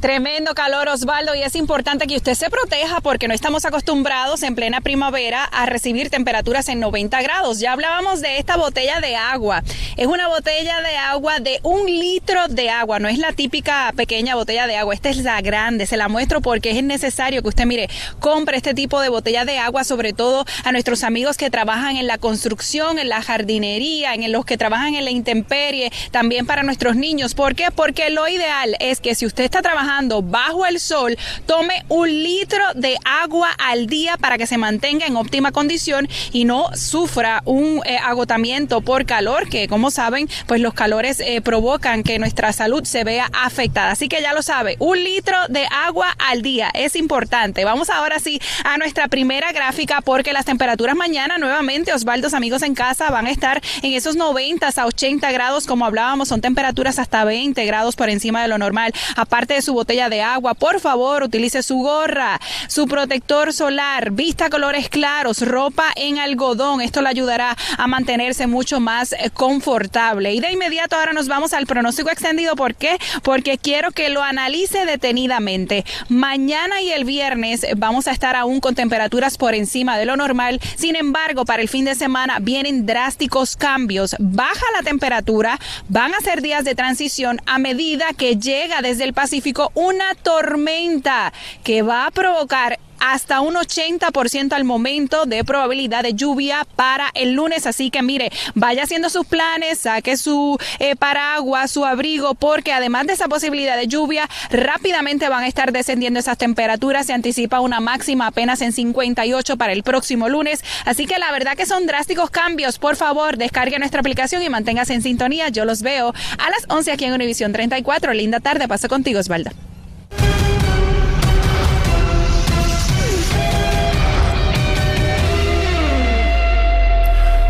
Tremendo 0.01 0.55
calor, 0.55 0.89
Osvaldo, 0.89 1.35
y 1.35 1.43
es 1.43 1.57
importante 1.57 2.07
que 2.07 2.15
usted 2.15 2.35
se 2.35 2.51
proteja 2.51 3.01
porque 3.01 3.27
no 3.27 3.35
estamos 3.35 3.65
acostumbrados 3.65 4.45
en 4.45 4.55
plena 4.55 4.81
primavera 4.81 5.43
a 5.43 5.67
recibir 5.67 6.09
temperaturas 6.09 6.69
en 6.69 6.79
90 6.79 7.21
grados. 7.21 7.59
Ya 7.59 7.73
hablábamos 7.73 8.21
de 8.21 8.39
esta 8.39 8.57
botella 8.57 9.01
de 9.01 9.17
agua. 9.17 9.65
Es 9.97 10.07
una 10.07 10.29
botella 10.29 10.81
de 10.83 10.97
agua 10.97 11.41
de 11.41 11.59
un 11.65 11.87
litro 11.87 12.47
de 12.47 12.71
agua, 12.71 13.01
no 13.01 13.09
es 13.09 13.19
la 13.19 13.33
típica 13.33 13.93
pequeña 13.97 14.37
botella 14.37 14.69
de 14.69 14.77
agua. 14.77 14.95
Esta 14.95 15.09
es 15.09 15.17
la 15.17 15.41
grande, 15.41 15.85
se 15.85 15.97
la 15.97 16.07
muestro 16.07 16.43
porque 16.43 16.71
es 16.71 16.85
necesario 16.85 17.43
que 17.43 17.49
usted, 17.49 17.67
mire, 17.67 17.91
compre 18.21 18.57
este 18.57 18.75
tipo 18.75 19.01
de 19.01 19.09
botella 19.09 19.45
de 19.45 19.59
agua, 19.59 19.83
sobre 19.83 20.13
todo 20.13 20.45
a 20.63 20.71
nuestros 20.71 21.03
amigos 21.03 21.37
que 21.37 21.51
trabajan 21.51 21.97
en 21.97 22.07
la 22.07 22.19
construcción, 22.19 23.01
en 23.01 23.09
la 23.09 23.21
jardinería, 23.21 24.15
en 24.15 24.31
los 24.31 24.45
que 24.45 24.57
trabajan 24.57 24.95
en 24.95 25.05
la 25.05 25.11
intemperie, 25.11 25.91
también 26.13 26.47
para 26.47 26.63
nuestros 26.63 26.95
niños. 26.95 27.35
¿Por 27.35 27.57
qué? 27.57 27.73
Porque 27.75 28.11
lo 28.11 28.29
ideal 28.29 28.77
es 28.79 29.01
que 29.01 29.17
si 29.17 29.27
usted 29.27 29.43
está 29.43 29.61
trabajando 29.61 29.88
bajo 30.23 30.67
el 30.67 30.81
sol, 30.81 31.17
tome 31.47 31.83
un 31.89 32.09
litro 32.09 32.63
de 32.75 32.99
agua 33.05 33.49
al 33.59 33.87
día 33.87 34.19
para 34.19 34.37
que 34.37 34.47
se 34.47 34.59
mantenga 34.59 35.07
en 35.07 35.17
óptima 35.17 35.51
condición 35.51 36.09
y 36.31 36.45
no 36.45 36.67
sufra 36.77 37.43
un 37.47 37.81
eh, 37.87 37.97
agotamiento 37.97 38.83
por 38.83 39.07
calor, 39.07 39.49
que 39.49 39.67
como 39.67 39.91
saben, 39.91 40.29
pues 40.47 40.61
los 40.61 40.75
calores 40.75 41.21
eh, 41.21 41.41
provocan 41.41 42.03
que 42.03 42.19
nuestra 42.19 42.53
salud 42.53 42.85
se 42.85 43.03
vea 43.03 43.31
afectada. 43.33 43.93
Así 43.93 44.09
que 44.09 44.21
ya 44.21 44.35
lo 44.35 44.43
sabe, 44.43 44.77
un 44.79 45.03
litro 45.03 45.37
de 45.49 45.67
agua 45.87 46.15
al 46.19 46.43
día 46.43 46.71
es 46.75 46.95
importante. 46.95 47.65
Vamos 47.65 47.89
ahora 47.89 48.19
sí 48.19 48.41
a 48.65 48.77
nuestra 48.77 49.09
primera 49.09 49.53
gráfica 49.53 50.03
porque 50.03 50.35
las 50.35 50.45
temperaturas 50.45 50.97
mañana 50.97 51.39
nuevamente, 51.39 51.95
Osvaldos 51.95 52.35
amigos 52.35 52.63
en 52.63 52.75
casa, 52.75 53.11
van 53.11 53.27
a 53.27 53.31
estar 53.31 53.63
en 53.83 53.95
esos 53.95 54.17
90 54.17 54.69
a 54.77 54.87
80 54.87 55.33
grados, 55.33 55.67
como 55.67 55.87
hablábamos, 55.87 56.29
son 56.29 56.43
temperaturas 56.43 56.99
hasta 56.99 57.25
20 57.25 57.65
grados 57.65 57.97
por 57.97 58.11
encima 58.11 58.43
de 58.43 58.49
lo 58.49 58.59
normal. 58.59 58.93
Aparte 59.17 59.55
de 59.55 59.63
su 59.63 59.78
botella 59.79 60.09
de 60.09 60.23
agua, 60.23 60.55
por 60.55 60.81
favor 60.81 61.23
utilice 61.23 61.63
su 61.63 61.77
gorra, 61.77 62.41
su 62.67 62.89
protector 62.89 63.53
solar, 63.53 64.11
vista 64.11 64.51
colores 64.51 64.89
claros, 64.89 65.41
ropa 65.43 65.85
en 65.95 66.19
algodón. 66.19 66.81
Esto 66.81 67.01
le 67.01 67.09
ayudará 67.09 67.57
a 67.77 67.87
mantenerse 67.87 68.49
mucho 68.49 68.81
más 68.81 69.13
eh, 69.13 69.31
confortable. 69.33 70.35
Y 70.35 70.41
de 70.41 70.51
inmediato 70.51 70.97
ahora 70.97 71.13
nos 71.13 71.29
vamos 71.29 71.53
al 71.53 71.67
pronóstico 71.67 72.11
extendido. 72.11 72.57
¿Por 72.57 72.75
qué? 72.75 72.99
Porque 73.23 73.57
quiero 73.57 73.93
que 73.93 74.09
lo 74.09 74.21
analice 74.21 74.85
detenidamente. 74.85 75.85
Mañana 76.09 76.81
y 76.81 76.91
el 76.91 77.05
viernes 77.05 77.65
vamos 77.77 78.09
a 78.09 78.11
estar 78.11 78.35
aún 78.35 78.59
con 78.59 78.75
temperaturas 78.75 79.39
por 79.39 79.55
encima 79.55 79.97
de 79.97 80.07
lo 80.07 80.17
normal. 80.17 80.61
Sin 80.77 80.97
embargo, 80.97 81.45
para 81.45 81.63
el 81.63 81.69
fin 81.69 81.85
de 81.85 81.95
semana 81.95 82.39
vienen 82.41 82.85
drásticos 82.85 83.57
cambios. 83.57 84.17
Baja 84.19 84.67
la 84.75 84.83
temperatura, 84.83 85.61
van 85.89 86.15
a 86.17 86.21
ser 86.21 86.43
días 86.43 86.65
de 86.65 86.75
transición 86.75 87.41
a 87.47 87.59
medida 87.59 88.07
que 88.17 88.37
llega 88.37 88.83
desde 88.83 89.05
el 89.05 89.13
Pacífico 89.13 89.68
una 89.75 90.15
tormenta 90.15 91.33
que 91.65 91.83
va 91.83 92.07
a 92.07 92.11
provocar 92.11 92.79
hasta 92.99 93.41
un 93.41 93.55
80% 93.55 94.53
al 94.53 94.65
momento 94.65 95.27
de 95.27 95.45
probabilidad 95.45 96.03
de 96.03 96.15
lluvia 96.15 96.67
para 96.77 97.11
el 97.15 97.33
lunes. 97.33 97.67
Así 97.67 97.91
que 97.91 98.03
mire, 98.03 98.31
vaya 98.55 98.85
haciendo 98.85 99.11
sus 99.11 99.27
planes, 99.27 99.81
saque 99.81 100.17
su 100.17 100.59
eh, 100.79 100.97
paraguas, 100.97 101.71
su 101.71 101.85
abrigo, 101.85 102.35
porque 102.35 102.73
además 102.73 103.07
de 103.07 103.15
esa 103.15 103.29
posibilidad 103.29 103.77
de 103.77 103.87
lluvia, 103.87 104.29
rápidamente 104.51 105.29
van 105.29 105.45
a 105.45 105.49
estar 105.49 105.73
descendiendo 105.73 106.21
esas 106.21 106.39
temperaturas. 106.39 107.07
Se 107.07 107.13
anticipa 107.13 107.61
una 107.61 107.81
máxima 107.81 108.27
apenas 108.27 108.61
en 108.63 108.73
58 108.73 109.57
para 109.57 109.73
el 109.73 109.83
próximo 109.83 110.29
lunes. 110.29 110.65
Así 110.85 111.07
que 111.07 111.19
la 111.19 111.33
verdad 111.33 111.57
que 111.57 111.67
son 111.67 111.87
drásticos 111.87 112.31
cambios. 112.31 112.79
Por 112.79 112.97
favor, 112.97 113.37
descargue 113.37 113.79
nuestra 113.79 114.01
aplicación 114.01 114.43
y 114.43 114.49
manténgase 114.49 114.95
en 114.95 115.03
sintonía. 115.03 115.49
Yo 115.49 115.65
los 115.65 115.83
veo 115.83 116.15
a 116.39 116.51
las 116.51 116.65
11 116.69 116.93
aquí 116.93 117.05
en 117.05 117.13
Univisión 117.13 117.53
34. 117.53 118.13
Linda 118.13 118.41
tarde. 118.41 118.69
Paso 118.69 118.89
contigo, 118.89 119.21
Osvaldo. 119.21 119.68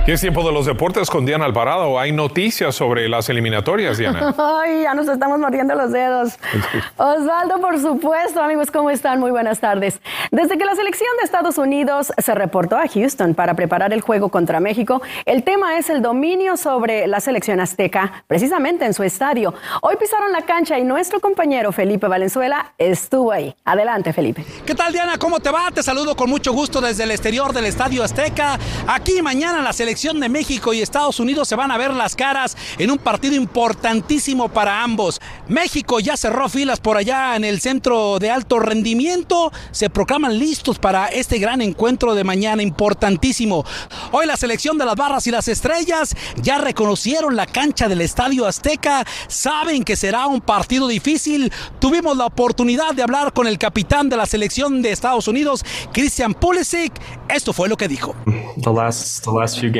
Y 0.08 0.10
es 0.10 0.22
tiempo 0.22 0.42
de 0.42 0.52
los 0.52 0.64
deportes 0.64 1.10
con 1.10 1.26
Diana 1.26 1.44
Alvarado. 1.44 2.00
Hay 2.00 2.12
noticias 2.12 2.74
sobre 2.74 3.10
las 3.10 3.28
eliminatorias, 3.28 3.98
Diana. 3.98 4.34
Ay, 4.38 4.84
ya 4.84 4.94
nos 4.94 5.06
estamos 5.06 5.38
mordiendo 5.38 5.74
los 5.74 5.92
dedos. 5.92 6.32
Osvaldo, 6.96 7.60
por 7.60 7.78
supuesto, 7.78 8.40
amigos, 8.40 8.70
¿cómo 8.70 8.88
están? 8.88 9.20
Muy 9.20 9.30
buenas 9.30 9.60
tardes. 9.60 10.00
Desde 10.30 10.56
que 10.56 10.64
la 10.64 10.74
selección 10.74 11.10
de 11.18 11.24
Estados 11.24 11.58
Unidos 11.58 12.10
se 12.16 12.34
reportó 12.34 12.78
a 12.78 12.88
Houston 12.88 13.34
para 13.34 13.52
preparar 13.52 13.92
el 13.92 14.00
juego 14.00 14.30
contra 14.30 14.60
México, 14.60 15.02
el 15.26 15.42
tema 15.42 15.76
es 15.76 15.90
el 15.90 16.00
dominio 16.00 16.56
sobre 16.56 17.06
la 17.06 17.20
selección 17.20 17.60
azteca, 17.60 18.24
precisamente 18.26 18.86
en 18.86 18.94
su 18.94 19.02
estadio. 19.02 19.52
Hoy 19.82 19.96
pisaron 20.00 20.32
la 20.32 20.40
cancha 20.40 20.78
y 20.78 20.84
nuestro 20.84 21.20
compañero 21.20 21.70
Felipe 21.70 22.08
Valenzuela 22.08 22.72
estuvo 22.78 23.30
ahí. 23.30 23.54
Adelante, 23.62 24.14
Felipe. 24.14 24.42
¿Qué 24.64 24.74
tal, 24.74 24.90
Diana? 24.90 25.18
¿Cómo 25.18 25.38
te 25.38 25.50
va? 25.50 25.70
Te 25.70 25.82
saludo 25.82 26.16
con 26.16 26.30
mucho 26.30 26.54
gusto 26.54 26.80
desde 26.80 27.04
el 27.04 27.10
exterior 27.10 27.52
del 27.52 27.66
Estadio 27.66 28.02
Azteca. 28.02 28.58
Aquí 28.86 29.20
mañana 29.20 29.60
la 29.60 29.74
selección 29.74 29.98
de 29.99 30.28
México 30.28 30.73
y 30.73 30.81
Estados 30.81 31.19
Unidos 31.19 31.49
se 31.49 31.57
van 31.57 31.73
a 31.73 31.76
ver 31.76 31.93
las 31.93 32.14
caras 32.14 32.57
en 32.78 32.93
un 32.93 32.99
partido 32.99 33.35
importantísimo 33.35 34.49
para 34.49 34.85
ambos. 34.85 35.21
México 35.49 35.99
ya 35.99 36.17
cerró 36.17 36.49
filas 36.49 36.78
por 36.78 36.97
allá 36.97 37.35
en 37.35 37.43
el 37.43 37.61
centro 37.61 38.21
de 38.21 38.31
alto 38.31 38.61
rendimiento. 38.61 39.50
Se 39.73 39.90
proclaman 39.90 40.38
listos 40.38 40.78
para 40.78 41.07
este 41.07 41.40
gran 41.40 41.61
encuentro 41.62 42.14
de 42.14 42.23
mañana 42.23 42.62
importantísimo. 42.62 43.64
Hoy 44.12 44.26
la 44.26 44.37
selección 44.37 44.78
de 44.78 44.85
las 44.85 44.95
barras 44.95 45.26
y 45.26 45.33
las 45.33 45.49
estrellas 45.49 46.14
ya 46.40 46.59
reconocieron 46.59 47.35
la 47.35 47.47
cancha 47.47 47.88
del 47.88 48.00
Estadio 48.00 48.47
Azteca. 48.47 49.05
Saben 49.26 49.83
que 49.83 49.97
será 49.97 50.28
un 50.28 50.40
partido 50.40 50.87
difícil. 50.87 51.52
Tuvimos 51.81 52.17
la 52.17 52.26
oportunidad 52.26 52.95
de 52.95 53.02
hablar 53.02 53.33
con 53.33 53.49
el 53.49 53.59
capitán 53.59 54.09
de 54.09 54.17
la 54.17 54.26
selección 54.26 54.81
de 54.81 54.93
Estados 54.93 55.26
Unidos, 55.26 55.64
Christian 55.93 56.35
Pulisic. 56.35 56.93
Esto 57.28 57.52
fue 57.52 57.69
lo 57.69 57.76
que 57.76 57.88
dijo. 57.88 58.14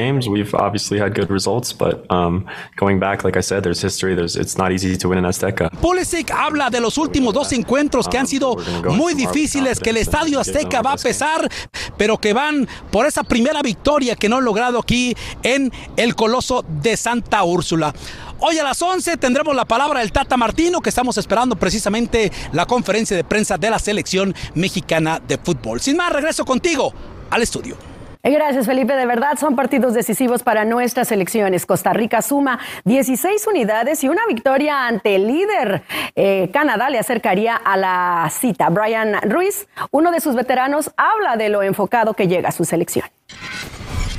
Games, 0.09 0.29
we've 0.29 0.55
obviously 0.55 0.99
had 0.99 1.15
good 1.15 1.31
results, 1.31 1.73
but 1.73 1.95
um, 2.11 2.47
going 2.77 2.99
back, 2.99 3.25
like 3.25 3.37
I 3.37 3.43
said, 3.43 3.63
there's 3.63 3.83
history. 3.83 4.15
There's 4.15 4.37
it's 4.37 4.57
not 4.57 4.73
easy 4.73 4.97
to 4.97 5.09
win 5.09 5.19
in 5.19 5.25
Azteca. 5.25 5.71
Pulisic 5.81 6.31
habla 6.31 6.71
de 6.71 6.81
los 6.81 6.97
últimos 6.99 7.35
dos 7.35 7.53
encuentros 7.53 8.09
que 8.09 8.19
han 8.19 8.27
sido 8.27 8.57
muy 8.85 9.15
difíciles, 9.15 9.81
que 9.81 9.91
el 9.91 9.99
Estadio 9.99 10.41
Azteca 10.41 10.83
va 10.83 10.93
a 10.93 10.97
pesar, 10.97 11.49
pero 11.97 12.19
que 12.19 12.33
van 12.33 12.67
por 12.91 13.07
esa 13.07 13.23
primera 13.23 13.63
victoria 13.63 14.17
que 14.17 14.29
no 14.29 14.39
han 14.39 14.45
logrado 14.45 14.79
aquí 14.79 15.15
en 15.43 15.71
el 15.97 16.15
Coloso 16.15 16.65
de 16.69 16.97
Santa 16.97 17.45
Úrsula. 17.45 17.93
Hoy 18.41 18.57
a 18.59 18.63
las 18.63 18.81
11 18.81 19.17
tendremos 19.17 19.55
la 19.57 19.65
palabra 19.65 20.01
del 20.01 20.13
Tata 20.13 20.37
Martino, 20.37 20.81
que 20.81 20.91
estamos 20.91 21.19
esperando 21.19 21.57
precisamente 21.57 22.31
la 22.53 22.67
conferencia 22.67 23.17
de 23.17 23.25
prensa 23.25 23.59
de 23.59 23.69
la 23.69 23.79
selección 23.79 24.35
mexicana 24.55 25.21
de 25.27 25.39
fútbol. 25.39 25.81
Sin 25.81 25.97
más, 25.97 26.13
regreso 26.13 26.45
contigo 26.45 26.93
al 27.31 27.43
estudio. 27.43 27.88
Gracias, 28.23 28.67
Felipe. 28.67 28.95
De 28.95 29.07
verdad, 29.07 29.39
son 29.39 29.57
partidos 29.57 29.95
decisivos 29.95 30.43
para 30.43 30.65
nuestras 30.65 31.11
elecciones. 31.13 31.67
Costa 31.67 31.93
Rica 31.93 32.23
suma 32.23 32.59
16 32.85 33.47
unidades 33.47 34.03
y 34.05 34.09
una 34.09 34.27
victoria 34.27 34.87
ante 34.87 35.15
el 35.15 35.27
líder. 35.27 35.83
Eh, 36.17 36.51
Canadá 36.53 36.91
le 36.91 36.99
acercaría 36.99 37.57
a 37.57 37.77
la 37.77 38.29
cita. 38.31 38.69
Brian 38.71 39.15
Ruiz, 39.23 39.69
uno 39.91 40.11
de 40.11 40.21
sus 40.21 40.35
veteranos, 40.35 40.91
habla 40.97 41.37
de 41.37 41.49
lo 41.49 41.63
enfocado 41.63 42.15
que 42.15 42.27
llega 42.27 42.49
a 42.49 42.53
su 42.53 42.65
selección. 42.65 43.07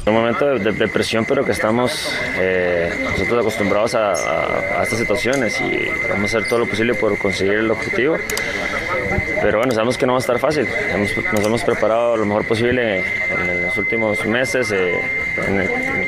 Un 0.05 0.13
momento 0.13 0.45
de, 0.45 0.87
presión, 0.87 1.25
pero 1.25 1.45
que 1.45 1.51
estamos 1.51 2.11
eh, 2.39 3.05
nosotros 3.11 3.41
acostumbrados 3.41 3.93
a, 3.93 4.81
estas 4.81 4.97
situaciones 4.97 5.59
y 5.61 5.87
vamos 6.09 6.33
a 6.33 6.37
hacer 6.37 6.49
todo 6.49 6.59
lo 6.59 6.67
posible 6.67 6.95
por 6.95 7.15
conseguir 7.19 7.55
el 7.55 7.69
objetivo. 7.69 8.15
Pero 9.41 9.59
bueno, 9.59 9.73
sabemos 9.73 9.97
que 9.97 10.05
no 10.05 10.13
va 10.13 10.19
a 10.19 10.21
estar 10.21 10.39
fácil. 10.39 10.67
nos 11.33 11.45
hemos 11.45 11.63
preparado 11.63 12.17
lo 12.17 12.25
mejor 12.25 12.45
posible 12.45 12.99
en, 12.99 13.61
los 13.63 13.77
últimos 13.77 14.25
meses, 14.25 14.71
eh, 14.71 14.99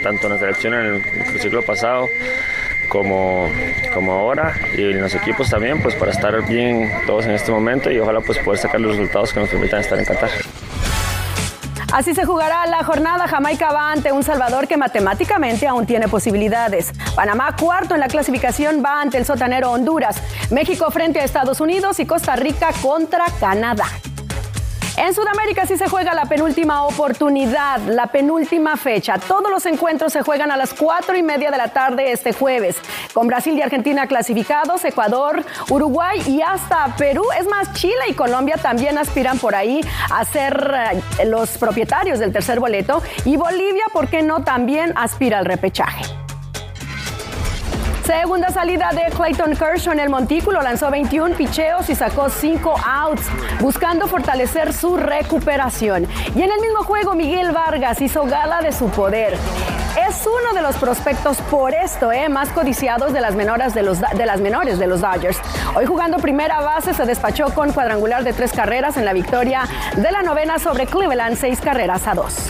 tanto 0.03 0.27
en 0.27 0.33
la 0.33 0.39
selección 0.39 0.73
en 0.73 0.85
el, 0.85 1.39
ciclo 1.39 1.61
pasado 1.61 2.09
como, 2.89 3.49
como 3.93 4.11
ahora 4.11 4.53
y 4.75 4.83
en 4.83 5.01
los 5.01 5.15
equipos 5.15 5.49
también, 5.49 5.81
pues 5.81 5.95
para 5.95 6.11
estar 6.11 6.45
bien 6.47 6.91
todos 7.05 7.25
en 7.25 7.31
este 7.31 7.51
momento 7.51 7.89
y 7.89 7.99
ojalá 7.99 8.19
pues 8.21 8.37
poder 8.39 8.59
sacar 8.59 8.81
los 8.81 8.97
resultados 8.97 9.33
que 9.33 9.39
nos 9.39 9.49
permitan 9.49 9.79
estar 9.79 9.97
en 9.97 10.05
Qatar. 10.05 10.29
Así 11.91 12.15
se 12.15 12.25
jugará 12.25 12.65
la 12.67 12.83
jornada. 12.83 13.27
Jamaica 13.27 13.71
va 13.71 13.91
ante 13.91 14.11
un 14.11 14.23
Salvador 14.23 14.67
que 14.67 14.77
matemáticamente 14.77 15.67
aún 15.67 15.85
tiene 15.85 16.07
posibilidades. 16.07 16.93
Panamá, 17.15 17.55
cuarto 17.55 17.95
en 17.95 17.99
la 17.99 18.07
clasificación, 18.07 18.81
va 18.83 19.01
ante 19.01 19.17
el 19.17 19.25
sotanero 19.25 19.71
Honduras. 19.71 20.15
México 20.51 20.89
frente 20.91 21.19
a 21.19 21.23
Estados 21.23 21.59
Unidos 21.59 21.99
y 21.99 22.05
Costa 22.05 22.35
Rica 22.35 22.69
contra 22.81 23.25
Canadá. 23.39 23.85
En 25.01 25.15
Sudamérica 25.15 25.65
sí 25.65 25.77
se 25.77 25.89
juega 25.89 26.13
la 26.13 26.25
penúltima 26.25 26.83
oportunidad, 26.83 27.79
la 27.87 28.05
penúltima 28.05 28.77
fecha. 28.77 29.17
Todos 29.17 29.49
los 29.49 29.65
encuentros 29.65 30.13
se 30.13 30.21
juegan 30.21 30.51
a 30.51 30.57
las 30.57 30.75
cuatro 30.75 31.17
y 31.17 31.23
media 31.23 31.49
de 31.49 31.57
la 31.57 31.69
tarde 31.69 32.11
este 32.11 32.33
jueves, 32.33 32.77
con 33.11 33.25
Brasil 33.25 33.57
y 33.57 33.63
Argentina 33.63 34.05
clasificados, 34.05 34.85
Ecuador, 34.85 35.43
Uruguay 35.71 36.21
y 36.27 36.43
hasta 36.43 36.95
Perú. 36.97 37.23
Es 37.35 37.47
más, 37.47 37.73
Chile 37.73 38.03
y 38.09 38.13
Colombia 38.13 38.57
también 38.61 38.99
aspiran 38.99 39.39
por 39.39 39.55
ahí 39.55 39.81
a 40.11 40.23
ser 40.23 40.71
eh, 41.19 41.25
los 41.25 41.57
propietarios 41.57 42.19
del 42.19 42.31
tercer 42.31 42.59
boleto. 42.59 43.01
Y 43.25 43.37
Bolivia, 43.37 43.85
¿por 43.91 44.07
qué 44.07 44.21
no? 44.21 44.43
También 44.43 44.93
aspira 44.95 45.39
al 45.39 45.45
repechaje. 45.45 46.20
Segunda 48.11 48.49
salida 48.49 48.89
de 48.93 49.09
Clayton 49.15 49.55
Kershaw 49.55 49.93
en 49.93 50.01
el 50.01 50.09
montículo, 50.09 50.61
lanzó 50.61 50.91
21 50.91 51.33
picheos 51.37 51.89
y 51.89 51.95
sacó 51.95 52.29
5 52.29 52.75
outs, 52.85 53.23
buscando 53.61 54.05
fortalecer 54.05 54.73
su 54.73 54.97
recuperación. 54.97 56.05
Y 56.35 56.41
en 56.41 56.51
el 56.51 56.59
mismo 56.59 56.83
juego, 56.83 57.15
Miguel 57.15 57.53
Vargas 57.53 58.01
hizo 58.01 58.25
gala 58.25 58.61
de 58.61 58.73
su 58.73 58.89
poder. 58.89 59.35
Es 60.09 60.27
uno 60.27 60.53
de 60.53 60.61
los 60.61 60.75
prospectos 60.75 61.37
por 61.43 61.73
esto, 61.73 62.11
eh, 62.11 62.27
más 62.27 62.49
codiciados 62.49 63.13
de 63.13 63.21
las, 63.21 63.33
menores 63.33 63.73
de, 63.73 63.81
los, 63.81 64.01
de 64.01 64.25
las 64.25 64.41
menores 64.41 64.77
de 64.77 64.87
los 64.87 64.99
Dodgers. 64.99 65.39
Hoy 65.73 65.85
jugando 65.85 66.17
primera 66.17 66.59
base 66.59 66.93
se 66.93 67.05
despachó 67.05 67.53
con 67.53 67.71
cuadrangular 67.71 68.25
de 68.25 68.33
tres 68.33 68.51
carreras 68.51 68.97
en 68.97 69.05
la 69.05 69.13
victoria 69.13 69.61
de 69.95 70.11
la 70.11 70.21
novena 70.21 70.59
sobre 70.59 70.85
Cleveland, 70.85 71.37
seis 71.37 71.61
carreras 71.61 72.05
a 72.07 72.13
dos. 72.13 72.49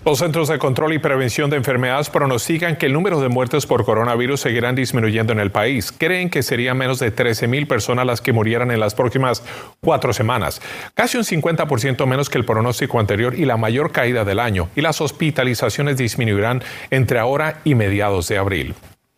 Los 0.06 0.20
Centros 0.20 0.50
de 0.50 0.60
Control 0.60 0.92
y 0.92 1.00
Prevención 1.00 1.50
de 1.50 1.56
Enfermedades 1.56 2.10
pronostican 2.10 2.76
que 2.76 2.88
el 2.88 2.94
número 2.94 3.22
de 3.22 3.30
muertes 3.30 3.66
por 3.66 3.86
coronavirus 3.86 4.42
seguirán 4.42 4.76
disminuyendo 4.76 5.32
en 5.32 5.40
el 5.40 5.50
país. 5.50 5.94
Creen 5.98 6.30
que 6.30 6.44
serían 6.44 6.78
menos 6.78 7.00
de 7.00 7.12
13 7.12 7.48
mil 7.48 7.68
personas 7.68 8.06
las 8.06 8.20
que 8.20 8.34
murieran 8.34 8.70
en 8.72 8.82
las 8.82 8.96
próximas 8.96 9.44
cuatro 9.80 10.12
semanas, 10.12 10.62
casi 10.94 11.18
un 11.18 11.24
50% 11.24 12.06
menos 12.06 12.30
que 12.30 12.38
el 12.38 12.44
pronóstico 12.44 13.00
anterior 13.00 13.34
y 13.34 13.46
la 13.46 13.56
mayor 13.56 13.94
caída 13.94 14.26
del 14.26 14.42
año, 14.42 14.68
y 14.76 14.82
las 14.82 15.00
hospitalizaciones 15.00 15.96
disminuirán 15.96 16.62
entre 16.92 17.20
ahora 17.20 17.62
y 17.64 17.74
mediados 17.74 18.28
de 18.28 18.38
abril 18.38 18.76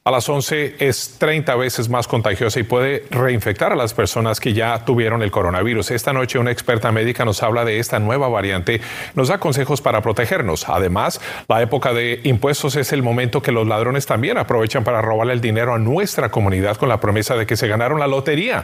a 0.07 0.11
las 0.11 0.29
11 0.29 0.75
es 0.77 1.15
30 1.17 1.55
veces 1.55 1.89
más 1.89 2.07
contagiosa 2.07 2.59
y 2.59 2.63
puede 2.63 3.05
reinfectar 3.09 3.71
a 3.71 3.75
las 3.75 3.95
personas 3.95 4.39
que 4.39 4.53
ya 4.53 4.85
tuvieron 4.85 5.23
el 5.23 5.31
coronavirus. 5.31 5.89
Esta 5.89 6.13
noche 6.13 6.37
una 6.37 6.51
experta 6.51 6.91
médica 6.91 7.25
nos 7.25 7.41
habla 7.41 7.65
de 7.65 7.79
esta 7.79 7.97
nueva 7.97 8.29
variante, 8.29 8.81
nos 9.15 9.29
da 9.29 9.39
consejos 9.39 9.81
para 9.81 10.01
protegernos. 10.01 10.69
Además, 10.69 11.19
la 11.47 11.59
época 11.63 11.91
de 11.91 12.19
impuestos 12.23 12.75
es 12.75 12.93
el 12.93 13.01
momento 13.01 13.41
que 13.41 13.51
los 13.51 13.65
ladrones 13.65 14.05
también 14.05 14.37
aprovechan 14.37 14.83
para 14.83 15.01
robarle 15.01 15.33
el 15.33 15.41
dinero 15.41 15.73
a 15.73 15.79
nuestra 15.79 16.29
comunidad 16.29 16.77
con 16.77 16.87
la 16.87 16.99
promesa 16.99 17.35
de 17.35 17.47
que 17.47 17.57
se 17.57 17.67
ganaron 17.67 17.99
la 17.99 18.05
lotería. 18.05 18.63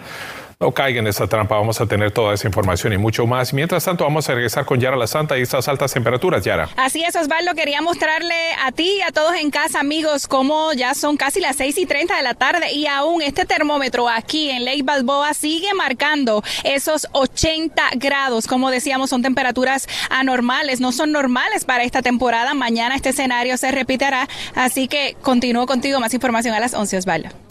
No 0.61 0.71
caigan 0.71 1.05
en 1.05 1.09
esa 1.09 1.25
trampa, 1.25 1.55
vamos 1.55 1.81
a 1.81 1.87
tener 1.87 2.11
toda 2.11 2.35
esa 2.35 2.47
información 2.47 2.93
y 2.93 2.97
mucho 2.99 3.25
más. 3.25 3.51
Mientras 3.51 3.83
tanto, 3.83 4.03
vamos 4.03 4.29
a 4.29 4.35
regresar 4.35 4.63
con 4.63 4.79
Yara 4.79 4.95
La 4.95 5.07
Santa 5.07 5.35
y 5.35 5.41
estas 5.41 5.67
altas 5.67 5.91
temperaturas, 5.91 6.45
Yara. 6.45 6.69
Así 6.77 7.03
es, 7.03 7.15
Osvaldo, 7.15 7.55
quería 7.55 7.81
mostrarle 7.81 8.35
a 8.63 8.71
ti 8.71 8.97
y 8.99 9.01
a 9.01 9.11
todos 9.11 9.33
en 9.37 9.49
casa, 9.49 9.79
amigos, 9.79 10.27
cómo 10.27 10.71
ya 10.73 10.93
son 10.93 11.17
casi 11.17 11.39
las 11.39 11.55
6 11.55 11.79
y 11.79 11.85
30 11.87 12.15
de 12.15 12.21
la 12.21 12.35
tarde 12.35 12.73
y 12.73 12.85
aún 12.85 13.23
este 13.23 13.45
termómetro 13.45 14.07
aquí 14.07 14.51
en 14.51 14.63
Lake 14.63 14.83
Balboa 14.83 15.33
sigue 15.33 15.73
marcando 15.73 16.43
esos 16.63 17.07
80 17.13 17.81
grados. 17.95 18.45
Como 18.45 18.69
decíamos, 18.69 19.09
son 19.09 19.23
temperaturas 19.23 19.87
anormales, 20.11 20.79
no 20.79 20.91
son 20.91 21.11
normales 21.11 21.65
para 21.65 21.83
esta 21.85 22.03
temporada. 22.03 22.53
Mañana 22.53 22.95
este 22.95 23.09
escenario 23.09 23.57
se 23.57 23.71
repetirá, 23.71 24.29
así 24.53 24.87
que 24.87 25.17
continúo 25.23 25.65
contigo. 25.65 25.99
Más 25.99 26.13
información 26.13 26.53
a 26.53 26.59
las 26.59 26.75
11, 26.75 26.97
Osvaldo. 26.97 27.50